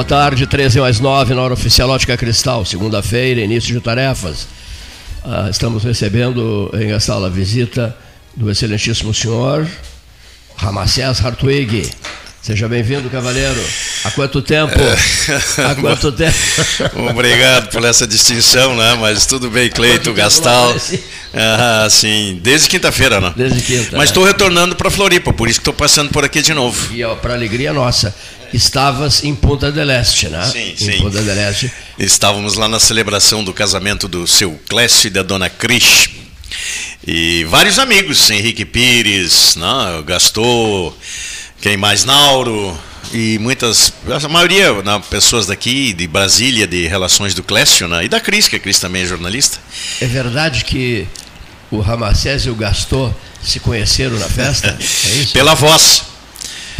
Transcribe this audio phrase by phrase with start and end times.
[0.00, 4.48] Boa tarde, 13 mais 9 na hora oficial Ótica Cristal, segunda-feira, início de tarefas.
[5.22, 7.94] Ah, estamos recebendo em sala a visita
[8.34, 9.68] do excelentíssimo senhor
[10.56, 11.90] Ramacés Hartwig.
[12.40, 13.62] Seja bem-vindo, cavaleiro.
[14.02, 14.72] Há quanto tempo?
[15.68, 16.38] Há quanto tempo?
[17.10, 18.96] Obrigado por essa distinção, né?
[18.98, 20.74] Mas tudo bem, Cleito, Gastal.
[21.34, 23.34] Ah, sim, desde quinta-feira, né?
[23.36, 23.98] Desde quinta.
[23.98, 24.28] Mas estou é.
[24.28, 26.94] retornando para Floripa, por isso que estou passando por aqui de novo.
[26.94, 28.14] E para alegria nossa,
[28.52, 30.44] estavas em Punta del Este, né?
[30.44, 30.98] Sim, em sim.
[30.98, 31.70] Punta del Este.
[31.98, 36.08] Estávamos lá na celebração do casamento do seu Clécio e da dona Cris.
[37.06, 40.02] E vários amigos, Henrique Pires, né?
[40.06, 40.96] Gastou
[41.60, 42.04] quem mais?
[42.04, 42.78] Nauro
[43.12, 48.08] e muitas, a maioria, né, pessoas daqui de Brasília, de relações do Clécio, né, e
[48.08, 49.58] da Cris, que a Cris também é jornalista.
[50.00, 51.06] É verdade que
[51.70, 53.12] o Ramacés e o Gastor
[53.42, 54.76] se conheceram na festa?
[54.78, 55.32] É isso?
[55.32, 56.02] Pela voz.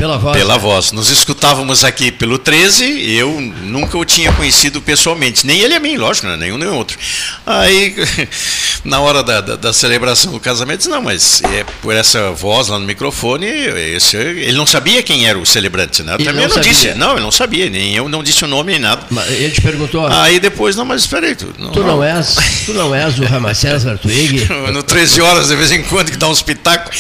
[0.01, 0.35] Pela voz.
[0.35, 0.93] Pela voz.
[0.93, 5.47] Nos escutávamos aqui pelo 13, eu nunca o tinha conhecido pessoalmente.
[5.47, 6.39] Nem ele a mim, lógico, né?
[6.39, 6.97] nenhum nem outro.
[7.45, 7.95] Aí,
[8.83, 12.69] na hora da, da, da, celebração do casamento, disse, não, mas é por essa voz
[12.69, 16.15] lá no microfone, esse, ele não sabia quem era o celebrante, né?
[16.15, 16.95] Eu também não, não disse.
[16.95, 19.03] Não, ele não sabia, nem eu não disse o nome nem nada.
[19.11, 20.07] Mas ele te perguntou.
[20.07, 21.35] Aí depois, não, mas espera aí.
[21.35, 24.49] Tu não, tu não, és, tu não és o Ramacés Artuig?
[24.73, 26.91] no 13 horas, de vez em quando, que dá um espetáculo.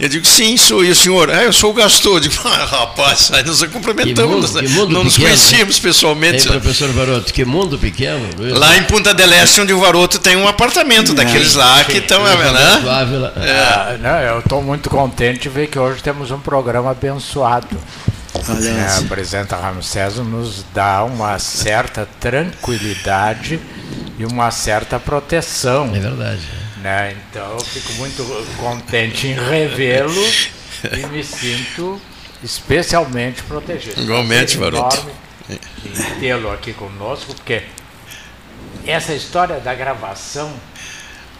[0.00, 0.82] Eu digo, sim, sou.
[0.82, 1.30] E o senhor?
[1.30, 2.14] Ah, eu sou o Gastor.
[2.14, 2.37] Eu digo,
[2.70, 4.54] rapaz, aí nos cumprimentamos.
[4.54, 5.82] Mundo, mundo não pequeno, nos conhecíamos né?
[5.82, 6.46] pessoalmente.
[6.46, 8.28] Ei, professor Varoto, que mundo pequeno.
[8.36, 8.56] Luiz.
[8.56, 12.22] Lá em Punta del Este, onde o Varoto tem um apartamento daqueles lá que estão.
[12.24, 12.30] Né?
[13.36, 13.58] É.
[13.58, 17.78] Ah, não, eu estou muito contente de ver que hoje temos um programa abençoado.
[18.34, 23.58] É, o presidente Ramsés nos dá uma certa tranquilidade
[24.18, 25.90] e uma certa proteção.
[25.94, 26.42] É verdade.
[26.82, 27.16] Né?
[27.30, 28.24] Então eu fico muito
[28.58, 30.24] contente em revê-lo
[30.92, 32.00] e me sinto
[32.42, 34.00] especialmente protegido.
[34.00, 35.04] Igualmente, Varoto.
[35.50, 37.62] Em tê-lo aqui conosco, porque
[38.86, 40.52] essa história da gravação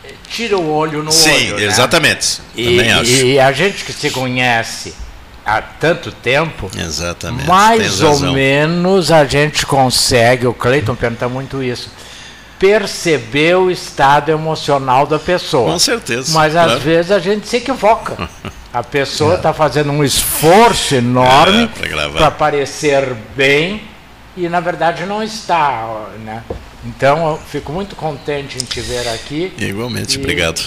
[0.04, 1.58] eh, tira o olho no Sim, olho.
[1.58, 2.40] Sim, exatamente.
[2.54, 3.02] Né?
[3.04, 4.94] E, e, a gente que se conhece
[5.44, 7.46] há tanto tempo, exatamente.
[7.46, 11.90] mais ou menos a gente consegue, o Cleiton pergunta muito isso,
[12.58, 15.72] perceber o estado emocional da pessoa.
[15.72, 16.32] Com certeza.
[16.32, 16.72] Mas claro.
[16.72, 18.28] às vezes a gente se equivoca.
[18.72, 23.82] A pessoa está fazendo um esforço enorme é, para parecer bem
[24.36, 26.42] e na verdade não está, né?
[26.84, 29.52] Então eu fico muito contente em te ver aqui.
[29.58, 30.60] Igualmente, obrigado.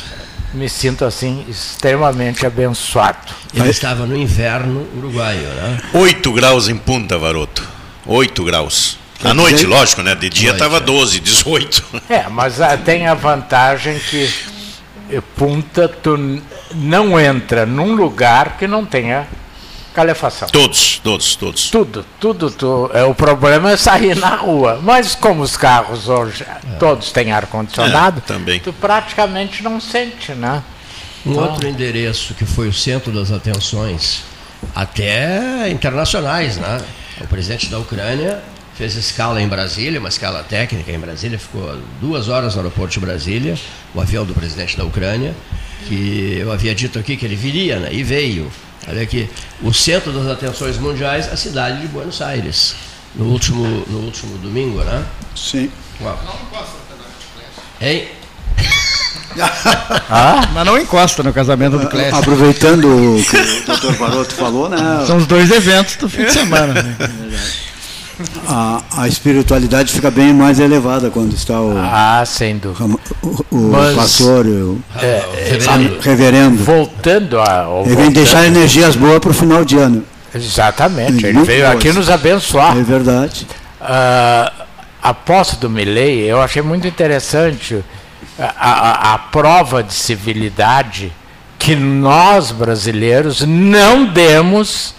[0.53, 3.33] Me sinto assim extremamente abençoado.
[3.53, 5.79] Ele estava no inverno uruguaio, né?
[5.93, 7.65] 8 graus em Punta, Varoto.
[8.05, 8.97] 8 graus.
[9.23, 10.15] À noite, lógico, né?
[10.15, 11.83] De dia estava 12, 18.
[12.09, 14.27] É, mas ah, tem a vantagem que
[15.19, 16.41] Punta tu
[16.73, 19.27] não entra num lugar que não tenha
[19.93, 20.47] calefação.
[20.49, 21.69] Todos, todos, todos.
[21.69, 22.49] Tudo, tudo.
[22.51, 24.79] Tu, é, o problema é sair na rua.
[24.81, 26.75] Mas como os carros hoje é.
[26.77, 28.59] todos têm ar-condicionado, é, também.
[28.59, 30.63] tu praticamente não sente, né?
[31.25, 34.23] Um então, outro endereço que foi o centro das atenções,
[34.75, 36.81] até internacionais, né?
[37.19, 38.41] O presidente da Ucrânia
[38.81, 42.99] fez escala em Brasília, uma escala técnica em Brasília, ficou duas horas no aeroporto de
[42.99, 43.55] Brasília,
[43.93, 45.35] o avião do presidente da Ucrânia,
[45.87, 47.89] que eu havia dito aqui que ele viria, né?
[47.91, 48.51] E veio.
[48.87, 49.29] Olha aqui,
[49.61, 52.73] o centro das atenções mundiais, a cidade de Buenos Aires,
[53.13, 55.05] no último, no último domingo, né?
[55.35, 55.69] Sim.
[56.01, 56.19] Uau.
[57.79, 58.07] Hein?
[60.09, 60.49] ah?
[60.55, 62.17] Mas não encosta no casamento do Clécio.
[62.17, 62.85] Aproveitando
[63.19, 65.03] o que o doutor Baroto falou, né?
[65.05, 66.73] São os dois eventos do fim de semana.
[66.73, 66.97] Né?
[68.47, 71.77] A, a, espiritualidade fica bem mais elevada quando está o.
[71.77, 72.97] Ah, sem dúvida.
[73.21, 75.99] O, o Mas, pastor, o é, reverendo.
[76.01, 76.63] reverendo.
[76.63, 77.65] Voltando a.
[77.85, 80.03] Ele vem deixar energias boas para o final de ano.
[80.33, 81.25] Exatamente.
[81.25, 81.75] Ele veio boas.
[81.75, 82.77] aqui nos abençoar.
[82.77, 83.47] É verdade.
[83.81, 84.65] Uh,
[85.01, 87.83] a posse do Milley, eu achei muito interessante
[88.37, 91.11] a, a, a prova de civilidade
[91.57, 94.95] que nós brasileiros não demos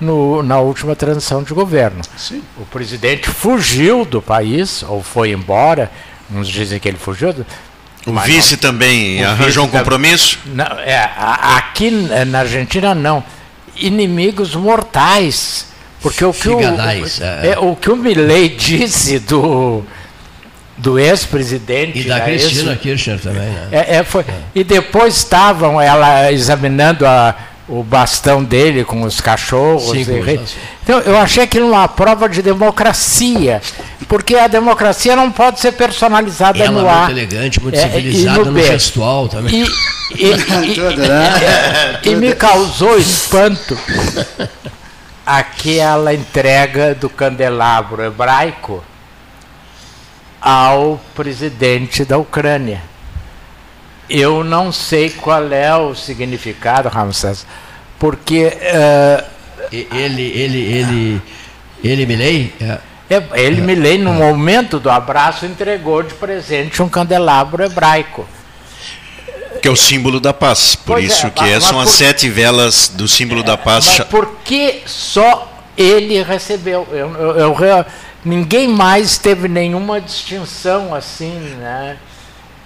[0.00, 2.00] no, na última transição de governo.
[2.16, 2.42] Sim.
[2.56, 5.90] O presidente fugiu do país, ou foi embora,
[6.32, 7.34] uns dizem que ele fugiu.
[8.06, 10.38] O vice não, também o arranjou vice um compromisso?
[10.46, 11.10] Não, é,
[11.56, 13.22] aqui na Argentina não.
[13.76, 15.68] Inimigos mortais.
[16.00, 19.84] Porque o que o, é, é, o que o Milley disse do,
[20.78, 21.98] do ex-presidente.
[21.98, 23.68] E da Cristina ex Kirchner também, né?
[23.70, 24.24] É, é, foi,
[24.54, 27.34] E depois estavam ela examinando a,
[27.70, 29.90] o bastão dele com os cachorros.
[29.90, 30.40] Sim, e,
[30.82, 33.62] então, eu achei aquilo uma prova de democracia,
[34.08, 37.04] porque a democracia não pode ser personalizada Ela no ar.
[37.06, 39.62] muito elegante, muito é, civilizada no, no gestual também.
[39.62, 40.34] E, e,
[42.08, 43.78] e, e me causou espanto
[45.24, 48.82] aquela entrega do candelabro hebraico
[50.40, 52.89] ao presidente da Ucrânia.
[54.10, 57.46] Eu não sei qual é o significado, Ramsés,
[57.96, 59.24] porque uh,
[59.72, 61.22] ele, ele, ele,
[61.84, 62.78] ele Milley, é,
[63.08, 68.26] é ele Milley no momento do abraço entregou de presente um candelabro hebraico.
[69.62, 70.74] Que é o símbolo da paz.
[70.74, 73.56] Por pois isso é, que é, são por, as sete velas do símbolo é, da
[73.56, 73.86] paz.
[73.86, 76.88] Mas por que só ele recebeu?
[76.90, 77.86] Eu, eu, eu,
[78.24, 81.96] ninguém mais teve nenhuma distinção assim, né?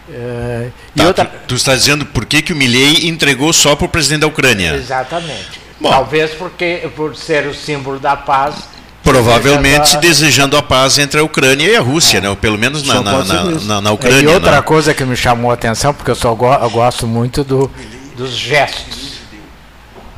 [0.08, 1.24] Uh, tá, outra...
[1.24, 4.26] tu, tu, está dizendo por que, que o Milley entregou só para o presidente da
[4.26, 4.74] Ucrânia?
[4.74, 5.60] Exatamente.
[5.80, 8.68] Bom, Talvez porque por ser o símbolo da paz.
[9.02, 12.20] Provavelmente desejando a, desejando a paz entre a Ucrânia e a Rússia, é.
[12.22, 12.36] né?
[12.38, 14.20] pelo menos na, na, na, na, Ucrânia.
[14.20, 14.62] E outra né?
[14.62, 17.70] coisa que me chamou a atenção, porque eu, só go eu gosto muito do,
[18.16, 19.18] dos gestos.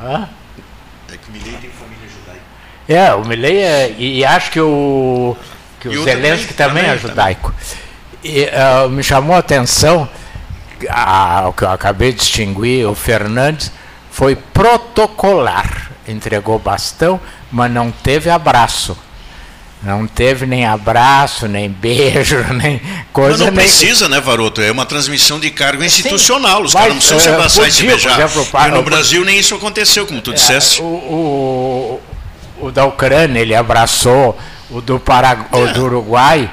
[0.01, 0.29] Hã?
[1.11, 2.43] É que o Milley tem família judaica.
[2.87, 5.35] É, o Milley é, e, e acho que o,
[5.79, 7.51] que o Zelensky também, também é judaico.
[7.51, 7.86] Também.
[8.27, 8.49] E,
[8.85, 10.07] uh, me chamou a atenção,
[11.47, 13.71] o que eu acabei de distinguir, o Fernandes
[14.11, 15.91] foi protocolar.
[16.07, 17.19] Entregou bastão,
[17.51, 18.97] mas não teve abraço.
[19.83, 22.81] Não teve nem abraço, nem beijo, nem
[23.13, 23.37] coisa.
[23.37, 24.59] Mas não precisa, né, Varoto?
[24.61, 26.59] É uma transmissão de cargo institucional.
[26.59, 28.19] Sim, Os caras não precisam se abraçar e se beijar.
[28.19, 30.81] Exemplo, e no Brasil nem isso aconteceu, como tu é, disseste.
[30.81, 32.01] O, o,
[32.59, 34.37] o da Ucrânia, ele abraçou.
[34.69, 35.57] O do, Paragu é.
[35.57, 36.51] o do Uruguai,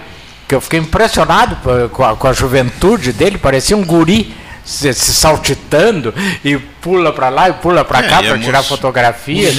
[0.54, 1.56] que eu fiquei impressionado
[1.90, 4.32] com a, com a juventude dele, parecia um guri
[4.64, 6.14] se, se saltitando
[6.44, 9.50] e pula para lá e pula para é, cá para tirar fotografia.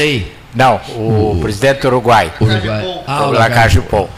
[0.54, 2.32] Não, o, o, presidente do Uruguai.
[2.40, 3.02] Uruguai.
[3.06, 4.10] Ah, o Lacajipol.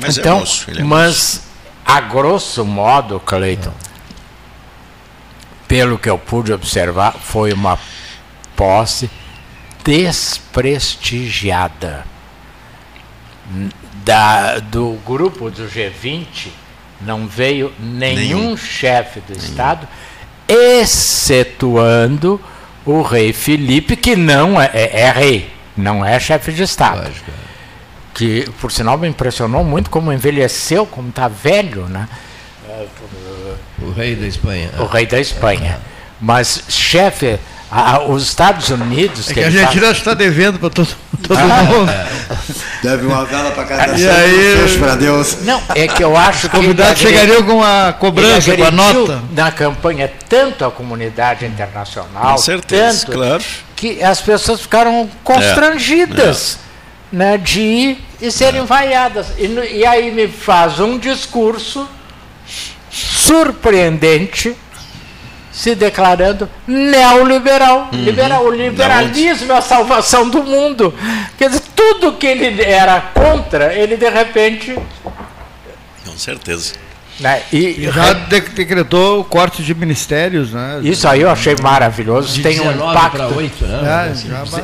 [0.00, 1.42] Mas é então, é moço, é mas
[1.84, 3.72] a grosso modo, Cleiton,
[5.66, 7.76] pelo que eu pude observar, foi uma
[8.54, 9.10] posse
[9.84, 12.04] desprestigiada
[14.04, 16.48] da, do grupo do G20
[17.00, 18.56] não veio nenhum, nenhum.
[18.56, 19.44] chefe do nenhum.
[19.44, 19.88] Estado,
[20.48, 22.40] excetuando
[22.84, 27.04] o rei Felipe, que não é, é, é rei, não é chefe de Estado.
[27.04, 27.30] Lógico.
[28.14, 32.08] Que, por sinal, me impressionou muito como envelheceu, como está velho, né?
[33.80, 34.70] O rei da Espanha.
[34.78, 35.80] O rei da Espanha.
[36.20, 37.38] Mas chefe
[37.74, 39.30] ah, os Estados Unidos.
[39.30, 40.88] É que, que a Argentina está tá devendo para todo,
[41.26, 41.90] todo ah, mundo.
[41.90, 42.06] É.
[42.82, 45.38] Deve uma vela para cada e aí, para Deus.
[45.40, 46.56] Não, é que eu acho que.
[46.56, 49.22] Os convidados chegariam com a cobrança, com a nota.
[49.32, 52.32] Na campanha, tanto a comunidade internacional.
[52.32, 53.42] Com certeza, tanto, claro.
[53.74, 56.58] Que as pessoas ficaram constrangidas
[57.10, 57.18] é, é.
[57.18, 58.64] Né, de ir e serem é.
[58.64, 59.28] vaiadas.
[59.38, 59.46] E,
[59.78, 61.88] e aí me faz um discurso
[62.90, 64.54] surpreendente
[65.52, 67.90] se declarando neoliberal.
[67.92, 68.04] Uhum.
[68.04, 68.44] Liberal.
[68.46, 70.92] O liberalismo é a salvação do mundo.
[71.36, 74.76] Quer dizer, tudo que ele era contra, ele de repente.
[76.04, 76.74] Com certeza.
[77.20, 77.42] Né?
[77.52, 80.80] E, e, já decretou o corte de ministérios, né?
[80.82, 82.34] Isso aí eu achei maravilhoso.
[82.34, 83.36] De Tem um impacto.
[83.36, 84.10] 8, né?
[84.10, 84.62] É, já vai,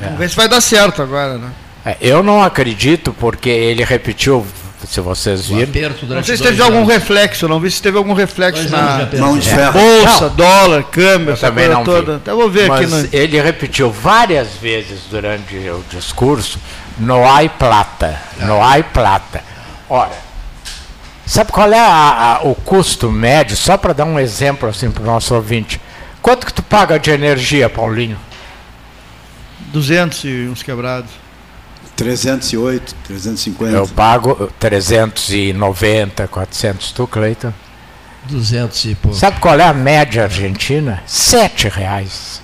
[0.00, 1.50] Vamos ver se vai dar certo agora, né?
[1.84, 4.46] É, eu não acredito, porque ele repetiu
[4.86, 5.94] se vocês viram.
[6.08, 9.48] Não sei se teve algum reflexo, não vi se teve algum reflexo na mão de
[9.48, 9.72] ferro.
[9.72, 10.34] Bolsa, não.
[10.34, 12.16] dólar, câmbio, essa coisa não toda.
[12.16, 13.08] Até vou ver Mas aqui.
[13.08, 13.08] No...
[13.12, 16.58] Ele repetiu várias vezes durante o discurso:
[16.98, 19.42] no ai plata, no ai plata.
[19.88, 20.12] Ora,
[21.26, 25.02] sabe qual é a, a, o custo médio, só para dar um exemplo assim para
[25.02, 25.80] o nosso ouvinte?
[26.20, 28.18] Quanto que tu paga de energia, Paulinho?
[29.72, 31.21] 200 e uns quebrados.
[32.02, 33.76] 308, 350.
[33.76, 36.92] Eu pago 390, 400.
[36.92, 37.52] Tu, Cleiton?
[38.28, 39.16] 200 e pouco.
[39.16, 41.02] Sabe qual é a média argentina?
[41.06, 42.42] Sete reais.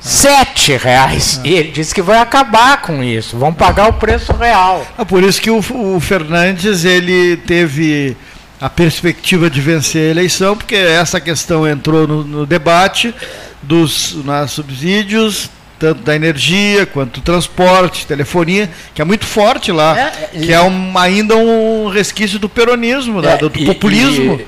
[0.00, 1.40] Sete reais.
[1.44, 3.36] E ele disse que vai acabar com isso.
[3.36, 4.84] Vão pagar o preço real.
[4.98, 8.16] É por isso que o, o Fernandes ele teve
[8.60, 13.14] a perspectiva de vencer a eleição, porque essa questão entrou no, no debate
[13.62, 19.98] dos nas subsídios, tanto da energia quanto do transporte, telefonia, que é muito forte lá,
[19.98, 24.38] é, que é um, ainda um resquício do peronismo, é, do, do e, populismo.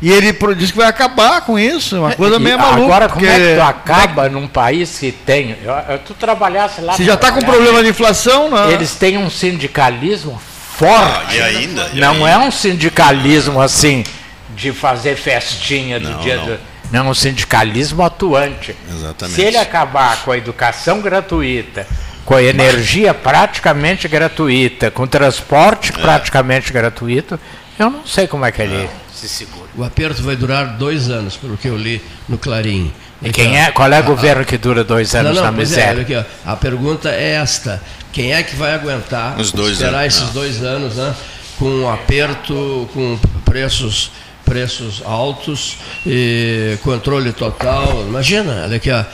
[0.00, 2.84] E, e ele diz que vai acabar com isso, uma coisa meio maluca.
[2.84, 4.28] Agora, como é que tu acaba é...
[4.30, 5.56] num país que tem.
[5.62, 6.96] Eu, eu, tu trabalhasse lá.
[6.96, 8.70] Você já está com problema de inflação, não?
[8.70, 10.40] Eles têm um sindicalismo
[10.74, 11.26] forte.
[11.28, 11.90] Ah, e ainda?
[11.92, 12.30] E não ainda?
[12.30, 14.04] é um sindicalismo assim
[14.50, 16.46] de fazer festinha do não, dia não.
[16.46, 16.58] do.
[16.90, 18.74] Não, é um sindicalismo atuante.
[18.90, 19.34] Exatamente.
[19.34, 21.86] Se ele acabar com a educação gratuita,
[22.24, 26.00] com a energia praticamente gratuita, com o transporte é.
[26.00, 27.38] praticamente gratuito,
[27.78, 29.68] eu não sei como é que ele se segura.
[29.76, 32.92] O aperto vai durar dois anos, pelo que eu li no Clarim.
[33.20, 35.56] E quem então, é, qual é o governo que dura dois anos não, não, na
[35.56, 36.00] é, miséria?
[36.00, 40.14] É, aqui, a pergunta é esta: quem é que vai aguentar Os dois esperar anos,
[40.14, 40.32] esses não.
[40.32, 41.14] dois anos né,
[41.58, 44.12] com um aperto, com preços
[44.48, 45.76] preços altos
[46.06, 48.04] e controle total?
[48.06, 49.04] Imagina, olha aqui, ó,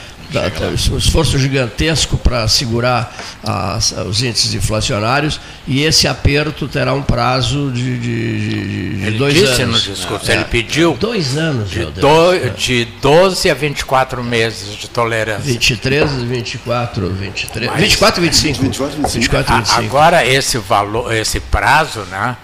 [0.92, 7.70] um esforço gigantesco para segurar as, os índices inflacionários e esse aperto terá um prazo
[7.70, 9.86] de, de, de, de dois disse anos.
[9.86, 14.88] no discurso, é, ele pediu dois anos de, do, de 12 a 24 meses de
[14.88, 15.44] tolerância.
[15.44, 18.62] 23, 24, 23, Mas, 24 e 25.
[18.62, 19.20] 24, 25.
[19.20, 19.80] 24, 25.
[19.80, 22.36] Agora esse valor, esse prazo, né?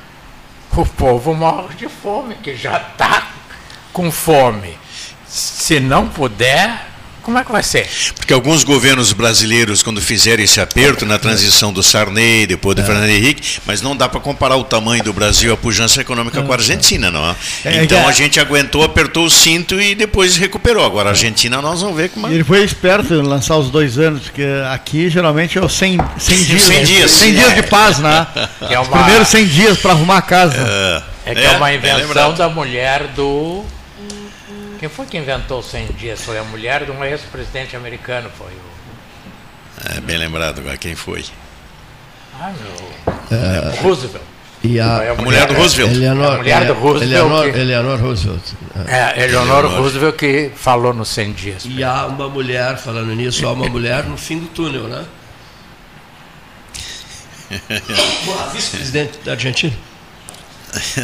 [0.76, 3.28] O povo morre de fome, que já está
[3.92, 4.78] com fome.
[5.26, 6.89] Se não puder,
[7.30, 7.88] como é que vai ser?
[8.16, 12.84] Porque alguns governos brasileiros, quando fizeram esse aperto na transição do Sarney, depois do é.
[12.84, 16.50] Fernando Henrique, mas não dá para comparar o tamanho do Brasil, a pujança econômica com
[16.50, 17.36] a Argentina, não é?
[17.66, 18.06] é então é.
[18.06, 20.84] a gente aguentou, apertou o cinto e depois recuperou.
[20.84, 22.26] Agora a Argentina nós vamos ver como.
[22.26, 26.44] Ele foi esperto em lançar os dois anos, porque aqui geralmente é os 100, 100
[26.44, 26.62] dias.
[26.62, 27.10] 100 dias.
[27.12, 28.26] 100 dias de paz, né?
[28.68, 28.82] É uma...
[28.82, 31.04] Os primeiros 100 dias para arrumar a casa.
[31.24, 33.64] É, que é, uma invenção da mulher do
[34.80, 36.22] quem foi que inventou os 100 dias?
[36.22, 39.94] Foi a mulher de um ex-presidente americano, foi o...
[39.94, 41.22] É, bem lembrado agora, quem foi?
[42.40, 43.38] Ah, meu...
[43.38, 44.24] É, Roosevelt.
[44.64, 45.94] E a, a, mulher do Roosevelt.
[45.94, 47.12] Eleanor, a mulher do Roosevelt.
[47.12, 48.42] Eleanor, que, Eleanor Roosevelt.
[48.88, 51.64] É, Eleanor Roosevelt que falou nos 100 dias.
[51.66, 55.04] E há uma mulher, falando nisso, há uma mulher no fim do túnel, né?
[58.54, 59.76] vice-presidente da Argentina.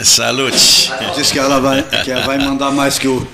[0.02, 0.90] Salute.
[1.14, 3.26] Diz que ela vai, que ela vai mandar mais que o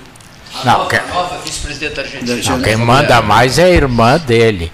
[0.63, 2.41] não, quem, nova vice-presidente argentina.
[2.51, 4.71] Não, quem manda mais é a irmã dele,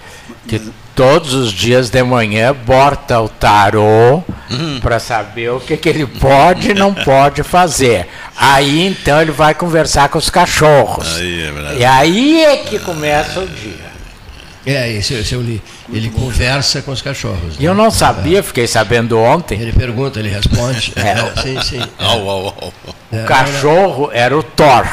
[0.47, 0.61] que
[0.93, 4.21] todos os dias de manhã bota o tarô
[4.51, 4.79] uhum.
[4.81, 8.07] para saber o que, que ele pode e não pode fazer.
[8.35, 11.15] Aí então ele vai conversar com os cachorros.
[11.15, 13.89] Aí é e aí é que começa o dia.
[14.65, 15.61] É, isso, isso eu li.
[15.91, 17.55] Ele conversa com os cachorros.
[17.57, 17.69] E né?
[17.69, 19.59] eu não sabia, fiquei sabendo ontem.
[19.59, 20.93] Ele pergunta, ele responde.
[20.97, 21.81] É, sim, sim.
[21.97, 22.73] Au.
[23.11, 24.85] O cachorro era o Thor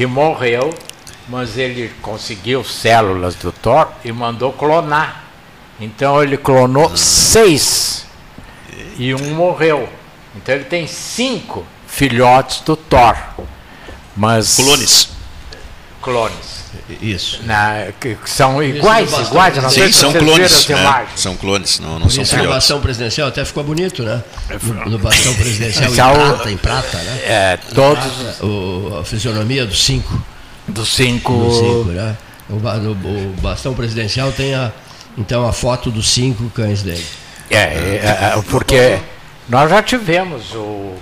[0.00, 0.74] que morreu,
[1.28, 5.24] mas ele conseguiu células do Thor e mandou clonar.
[5.78, 8.06] Então ele clonou seis
[8.96, 9.86] e um morreu.
[10.34, 13.14] Então ele tem cinco filhotes do Thor.
[14.16, 15.10] Mas clones.
[16.02, 16.64] Clones.
[17.00, 17.42] Isso.
[17.44, 19.56] Na, que são iguais, iguais.
[19.56, 20.66] Não Sim, são clones.
[20.68, 21.06] Né?
[21.14, 22.46] São clones, não, não são filhotes.
[22.46, 24.22] No bastão presidencial até ficou bonito, né?
[24.86, 27.20] No bastão presidencial em prata, em prata, né?
[27.24, 28.04] É, todos.
[28.04, 30.22] Prata, o, a fisionomia dos cinco.
[30.66, 31.32] Dos cinco.
[31.32, 32.16] Do cinco né?
[32.48, 34.72] o, o, o, bastão presidencial tem a,
[35.18, 37.04] então a foto dos cinco cães dele.
[37.50, 38.98] É, é, é porque
[39.48, 40.96] nós já tivemos o.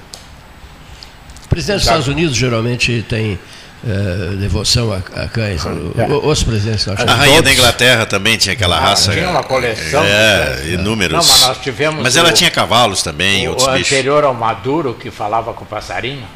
[1.45, 3.39] O presidente dos Estados Unidos geralmente tem
[3.87, 5.63] é, devoção a, a cães.
[5.65, 6.13] É.
[6.13, 7.45] Os presentes nós A rainha todos.
[7.45, 9.13] da Inglaterra também tinha aquela ah, raça.
[9.13, 10.03] Tinha uma coleção.
[10.03, 11.13] É, é, inúmeros.
[11.13, 12.03] Não, mas nós tivemos.
[12.03, 13.93] Mas ela tinha cavalos também, o, outros o bichos.
[13.93, 16.27] anterior ao Maduro, que falava com o passarinho.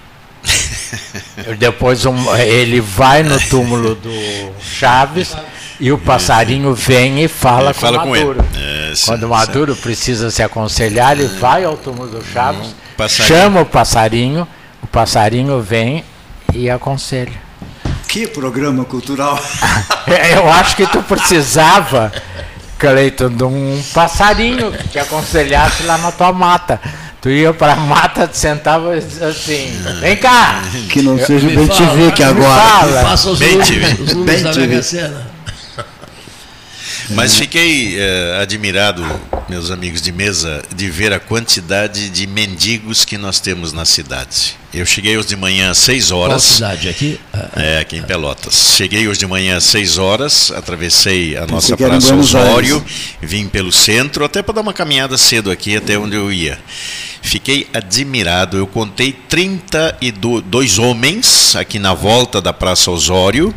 [1.59, 5.35] Depois um, ele vai no túmulo do Chaves
[5.81, 8.45] e o passarinho vem e fala, com, fala com Maduro.
[8.55, 9.81] É, sim, Quando o Maduro sim.
[9.81, 14.47] precisa se aconselhar, ele vai ao túmulo do Chaves, hum, chama o passarinho,
[14.83, 16.05] o passarinho vem
[16.54, 17.32] e aconselha.
[18.09, 19.38] Que programa cultural!
[20.04, 22.12] É, eu acho que tu precisava,
[22.76, 26.80] Cleiton, de um passarinho que te aconselhasse lá na tua mata.
[27.21, 30.61] Tu ia para a mata, te sentava assim, vem cá!
[30.90, 32.61] Que não seja o Bem TV que agora.
[32.61, 33.02] Fala.
[33.04, 35.32] Passa os, números, os números bem da Mega Sena.
[37.14, 39.04] Mas fiquei eh, admirado,
[39.49, 44.57] meus amigos de mesa, de ver a quantidade de mendigos que nós temos na cidade.
[44.73, 46.42] Eu cheguei hoje de manhã às 6 Qual horas.
[46.42, 47.21] cidade aqui?
[47.54, 48.75] É, aqui em Pelotas.
[48.76, 52.83] Cheguei hoje de manhã às 6 horas, atravessei a nossa Praça Osório,
[53.21, 56.59] vim pelo centro, até para dar uma caminhada cedo aqui até onde eu ia.
[57.21, 63.54] Fiquei admirado, eu contei 32 homens aqui na volta da Praça Osório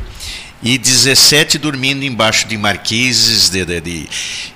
[0.66, 4.08] e 17 dormindo embaixo de marquises de, de- de-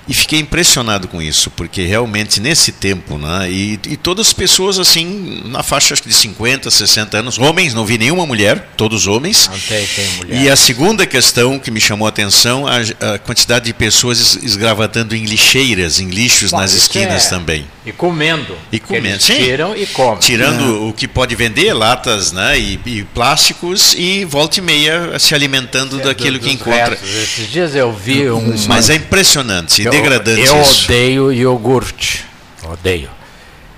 [0.10, 4.80] e fiquei impressionado com isso porque realmente nesse tempo né e, e todas as pessoas
[4.80, 9.06] assim na faixa acho que de 50 60 anos homens não vi nenhuma mulher todos
[9.08, 10.42] homens Não tem, tem mulher.
[10.42, 14.40] e a segunda questão que me chamou a atenção a, a quantidade de pessoas es-
[14.44, 18.56] esgravatando em lixeiras em lixos Bom, nas esquinas é- também E comendo.
[18.72, 19.36] E comendo, sim.
[19.38, 20.20] Tiram e comem.
[20.20, 25.36] tirando o que pode vender latas né e, e plásticos e volta e meia se
[25.36, 27.10] alimentando daquilo Dos que encontra restos.
[27.10, 28.56] Esses dias eu vi um.
[28.68, 32.26] mas é impressionante e eu, eu isso odeio iogurte.
[32.64, 33.10] Odeio.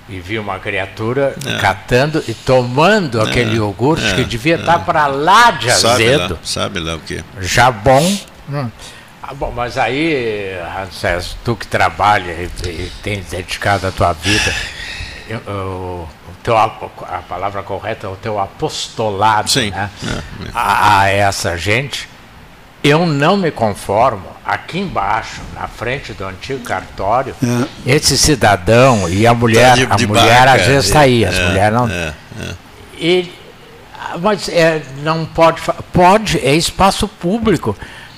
[0.08, 1.58] E vi uma criatura É.
[1.60, 6.38] catando e tomando aquele iogurte é, que devia estar para lá de sabe lá, azedo.
[6.42, 8.18] sabe lá o que Já bom.
[8.50, 8.68] Hum.
[9.22, 14.52] Ah, bom, mas aí, Ramsés, tu que trabalha e, e tens dedicado a tua vida,
[15.28, 16.68] eu- eu- o teu, a
[17.28, 19.88] palavra correta é o teu apostolado Sim, né?
[20.04, 20.50] é, é.
[20.52, 22.08] A, a essa gente,
[22.82, 27.34] eu não me conformo, aqui embaixo, na frente do antigo cartório,
[27.86, 27.94] É.
[27.94, 31.24] esse cidadão e a mulher, Tá de- a de mulher barca, às vezes está aí,
[31.24, 31.88] as é, mulheres não.
[31.88, 32.54] é, é.
[32.98, 33.32] Ele,
[33.98, 35.60] ah, mas é, não pode.
[35.92, 37.76] Pode, é espaço público.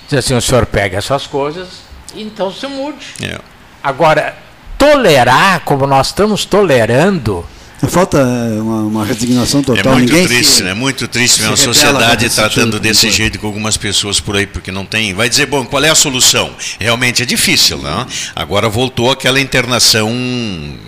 [0.09, 1.69] Diz assim, o senhor pega essas coisas,
[2.15, 3.15] então se mude.
[3.23, 3.39] É.
[3.83, 4.35] Agora,
[4.79, 7.45] tolerar, como nós estamos tolerando,
[7.89, 9.93] Falta é, uma, uma resignação É total.
[9.95, 10.75] muito Ninguém triste, se- né?
[10.75, 14.85] Muito triste ver uma sociedade tratando desse jeito com algumas pessoas por aí, porque não
[14.85, 15.13] tem.
[15.15, 16.51] Vai dizer, bom, qual é a solução?
[16.79, 18.07] Realmente é difícil, né?
[18.35, 20.09] Agora voltou aquela internação,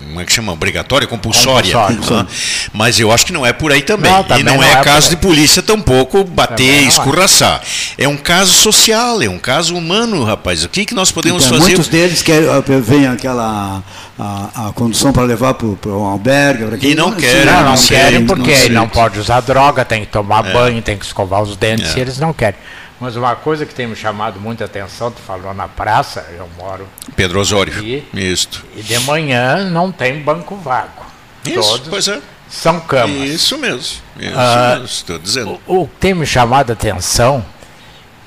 [0.07, 0.51] como é que chama?
[0.51, 1.73] Obrigatória, compulsória.
[1.73, 2.23] Compulsória.
[2.23, 2.29] né?
[2.73, 4.11] Mas eu acho que não é por aí também.
[4.11, 6.87] Não, e também não, não é, é caso de polícia tampouco bater, não é.
[6.87, 7.61] escorraçar.
[7.97, 10.63] É um caso social, é um caso humano, rapaz.
[10.63, 11.69] O que, que nós podemos Então, fazer?
[11.71, 12.47] Muitos deles querem,
[12.81, 13.83] vem aquela
[14.19, 16.65] a, a condução para levar para um albergue.
[16.65, 19.85] pra quem- E não querem, não, não, não querem porque não não pode usar droga,
[19.85, 21.99] tem que tomar banho, tem que escovar os dentes, É.
[21.99, 22.59] e eles não querem.
[22.99, 26.87] Mas uma coisa que tem me chamado muita atenção, tu falou na praça, eu moro,
[27.15, 27.73] Pedro Osório.
[27.83, 28.65] E- Isto.
[28.75, 31.05] e de manhã não tem banco vago.
[31.45, 32.19] Isso, Todos pois é.
[32.49, 33.29] são camas.
[33.29, 34.01] Isso mesmo.
[34.19, 35.59] Isso Ah, mesmo, estou dizendo.
[35.67, 37.45] O, o que tem me chamado a atenção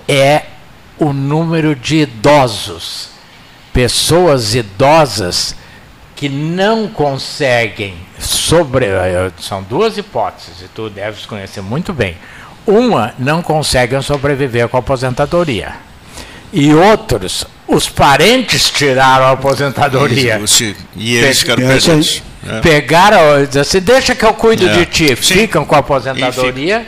[0.06, 0.42] é
[0.98, 3.08] o número de idosos,
[3.72, 5.54] pessoas idosas
[6.20, 8.84] que não conseguem sobre.
[8.84, 12.14] eh, São duas hipóteses, e tu deves conhecer muito bem.
[12.66, 15.72] Uma, não conseguem sobreviver com a aposentadoria.
[16.52, 20.38] E outros, os parentes tiraram a aposentadoria.
[20.94, 22.22] E eles ficaram presentes.
[22.46, 22.60] É.
[22.60, 23.18] Pegaram,
[23.58, 25.06] assim, deixa que eu cuido É, de ti.
[25.16, 25.34] sim.
[25.34, 26.86] Ficam com a aposentadoria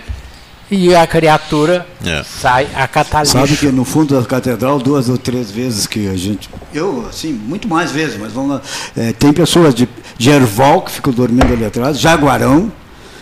[0.73, 2.23] e, a criatura É.
[2.25, 3.33] sai a catalixo.
[3.33, 6.49] Sabe que no fundo da catedral, duas ou três vezes que a gente.
[6.73, 8.63] Eu, assim, muito mais vezes, mas vamos lá.
[8.97, 12.73] É, tem pessoas de, de Erval que ficam dormindo ali atrás, Jaguarão.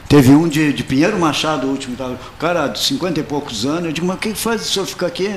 [0.09, 3.85] Teve um de, de Pinheiro Machado, o último, o cara de 50 e poucos anos.
[3.85, 5.37] Eu digo, mas o que faz o senhor ficar aqui?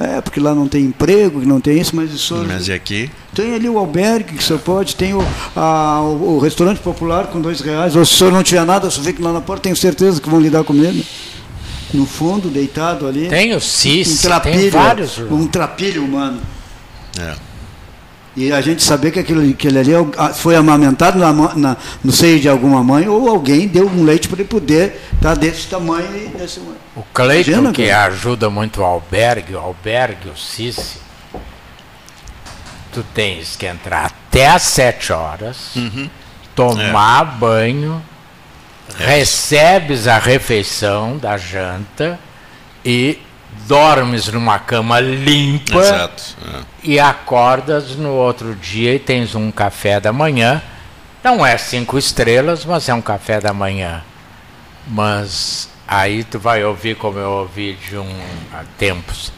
[0.00, 2.46] É, porque lá não tem emprego, que não tem isso, mas o senhor.
[2.46, 3.10] Mas e aqui?
[3.34, 5.22] Tem ali o albergue que o senhor pode, tem o,
[5.54, 7.94] a- o, o restaurante popular com dois reais.
[7.94, 10.28] Ou se o senhor não tiver nada, só fica lá na porta, tenho certeza que
[10.30, 10.98] vão lhe dar comida.
[11.92, 13.28] No fundo, deitado ali.
[13.28, 15.18] Tem o um CIS, tem trapilho, vários.
[15.18, 16.40] um trapilho humano.
[17.18, 17.34] É.
[18.36, 22.38] E a gente saber que aquele, aquele ali é foi amamentado na, na- no seio
[22.38, 26.28] de alguma mãe ou alguém deu um leite para ele poder estar desse tamanho e
[26.38, 26.60] desse
[26.94, 28.04] O Cleiton, Imagina, que cara.
[28.12, 30.98] ajuda muito o albergue, o albergue, o CIS,
[32.92, 36.08] tu tens que entrar até às sete horas, Uhum.
[36.54, 38.00] tomar banho,
[38.96, 42.18] recebes a refeição da janta
[42.84, 43.18] e
[43.70, 46.36] dormes numa cama limpa Exato.
[46.44, 46.60] é.
[46.82, 50.60] e acordas no outro dia e tens um café da manhã.
[51.22, 54.02] Não é cinco estrelas, mas é um café da manhã.
[54.88, 58.12] Mas aí tu vai ouvir como eu ouvi de um
[58.52, 59.32] há tempos.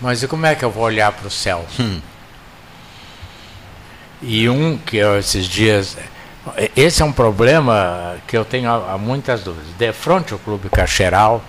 [0.00, 1.66] Mas e como é que eu vou olhar para o céu?
[4.22, 5.96] E um que eu, esses dias.
[6.76, 9.74] Esse é um problema que eu tenho há muitas dúvidas.
[9.76, 11.42] De frente ao Clube Cacheral,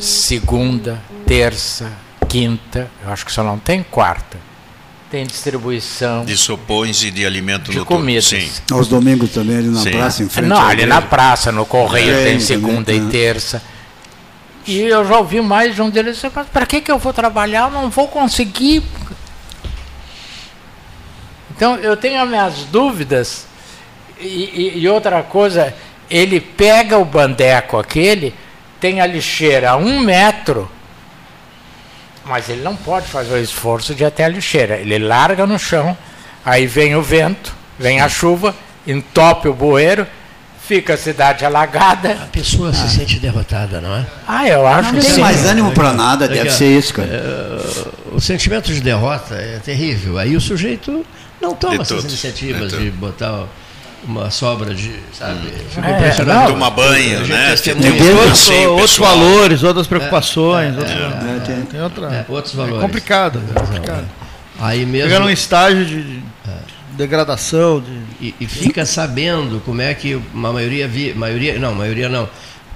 [0.00, 1.92] segunda, terça,
[2.28, 4.38] quinta, eu acho que só não tem quarta.
[5.10, 8.26] Tem distribuição De sopões e de alimento de comidas.
[8.26, 8.48] Sim.
[8.70, 9.90] Aos domingos também ali na Sim.
[9.90, 10.86] praça, em frente Não, ali igreja.
[10.86, 13.10] na praça, no correio, Tem tem também, segunda e né?
[13.10, 13.60] terça.
[14.66, 17.64] E eu já ouvi mais de um deles para que, que eu vou trabalhar?
[17.64, 18.84] Eu não vou conseguir.
[21.56, 23.46] Então eu tenho as minhas dúvidas.
[24.20, 25.74] E, e, e outra coisa,
[26.08, 28.32] ele pega o bandeco aquele,
[28.80, 30.70] tem a lixeira a um metro,
[32.24, 34.76] mas ele não pode fazer o esforço de ir até a lixeira.
[34.76, 35.96] Ele larga no chão,
[36.44, 38.54] aí vem o vento, vem a chuva,
[38.86, 40.06] entope o bueiro
[40.70, 42.12] fica a cidade alagada.
[42.12, 42.72] A pessoa ah.
[42.72, 44.06] se sente derrotada, não é?
[44.26, 45.20] Ah, eu acho não que tem sim.
[45.20, 47.08] mais ânimo para nada, deve ser isso, cara.
[47.08, 50.16] É, o sentimento de derrota é terrível.
[50.16, 51.04] Aí o sujeito
[51.40, 53.46] não toma de essas iniciativas de botar
[54.04, 55.48] uma sobra de, sabe?
[55.48, 55.68] Hum.
[55.70, 56.52] Fico é, impressionado.
[56.52, 57.54] Tomar banho, né?
[57.56, 60.74] Tem, tem outros, outros valores, outras preocupações.
[60.74, 62.78] É, outros, é, tem, tem outra, é, outros valores.
[62.78, 63.42] É complicado.
[63.54, 64.08] É complicado.
[64.58, 65.08] Aí mesmo.
[65.08, 66.22] Pegar num estágio de
[66.96, 67.80] degradação.
[67.80, 68.26] De...
[68.26, 72.28] E, e, fica sabendo como é que uma maioria vi, maioria não maioria não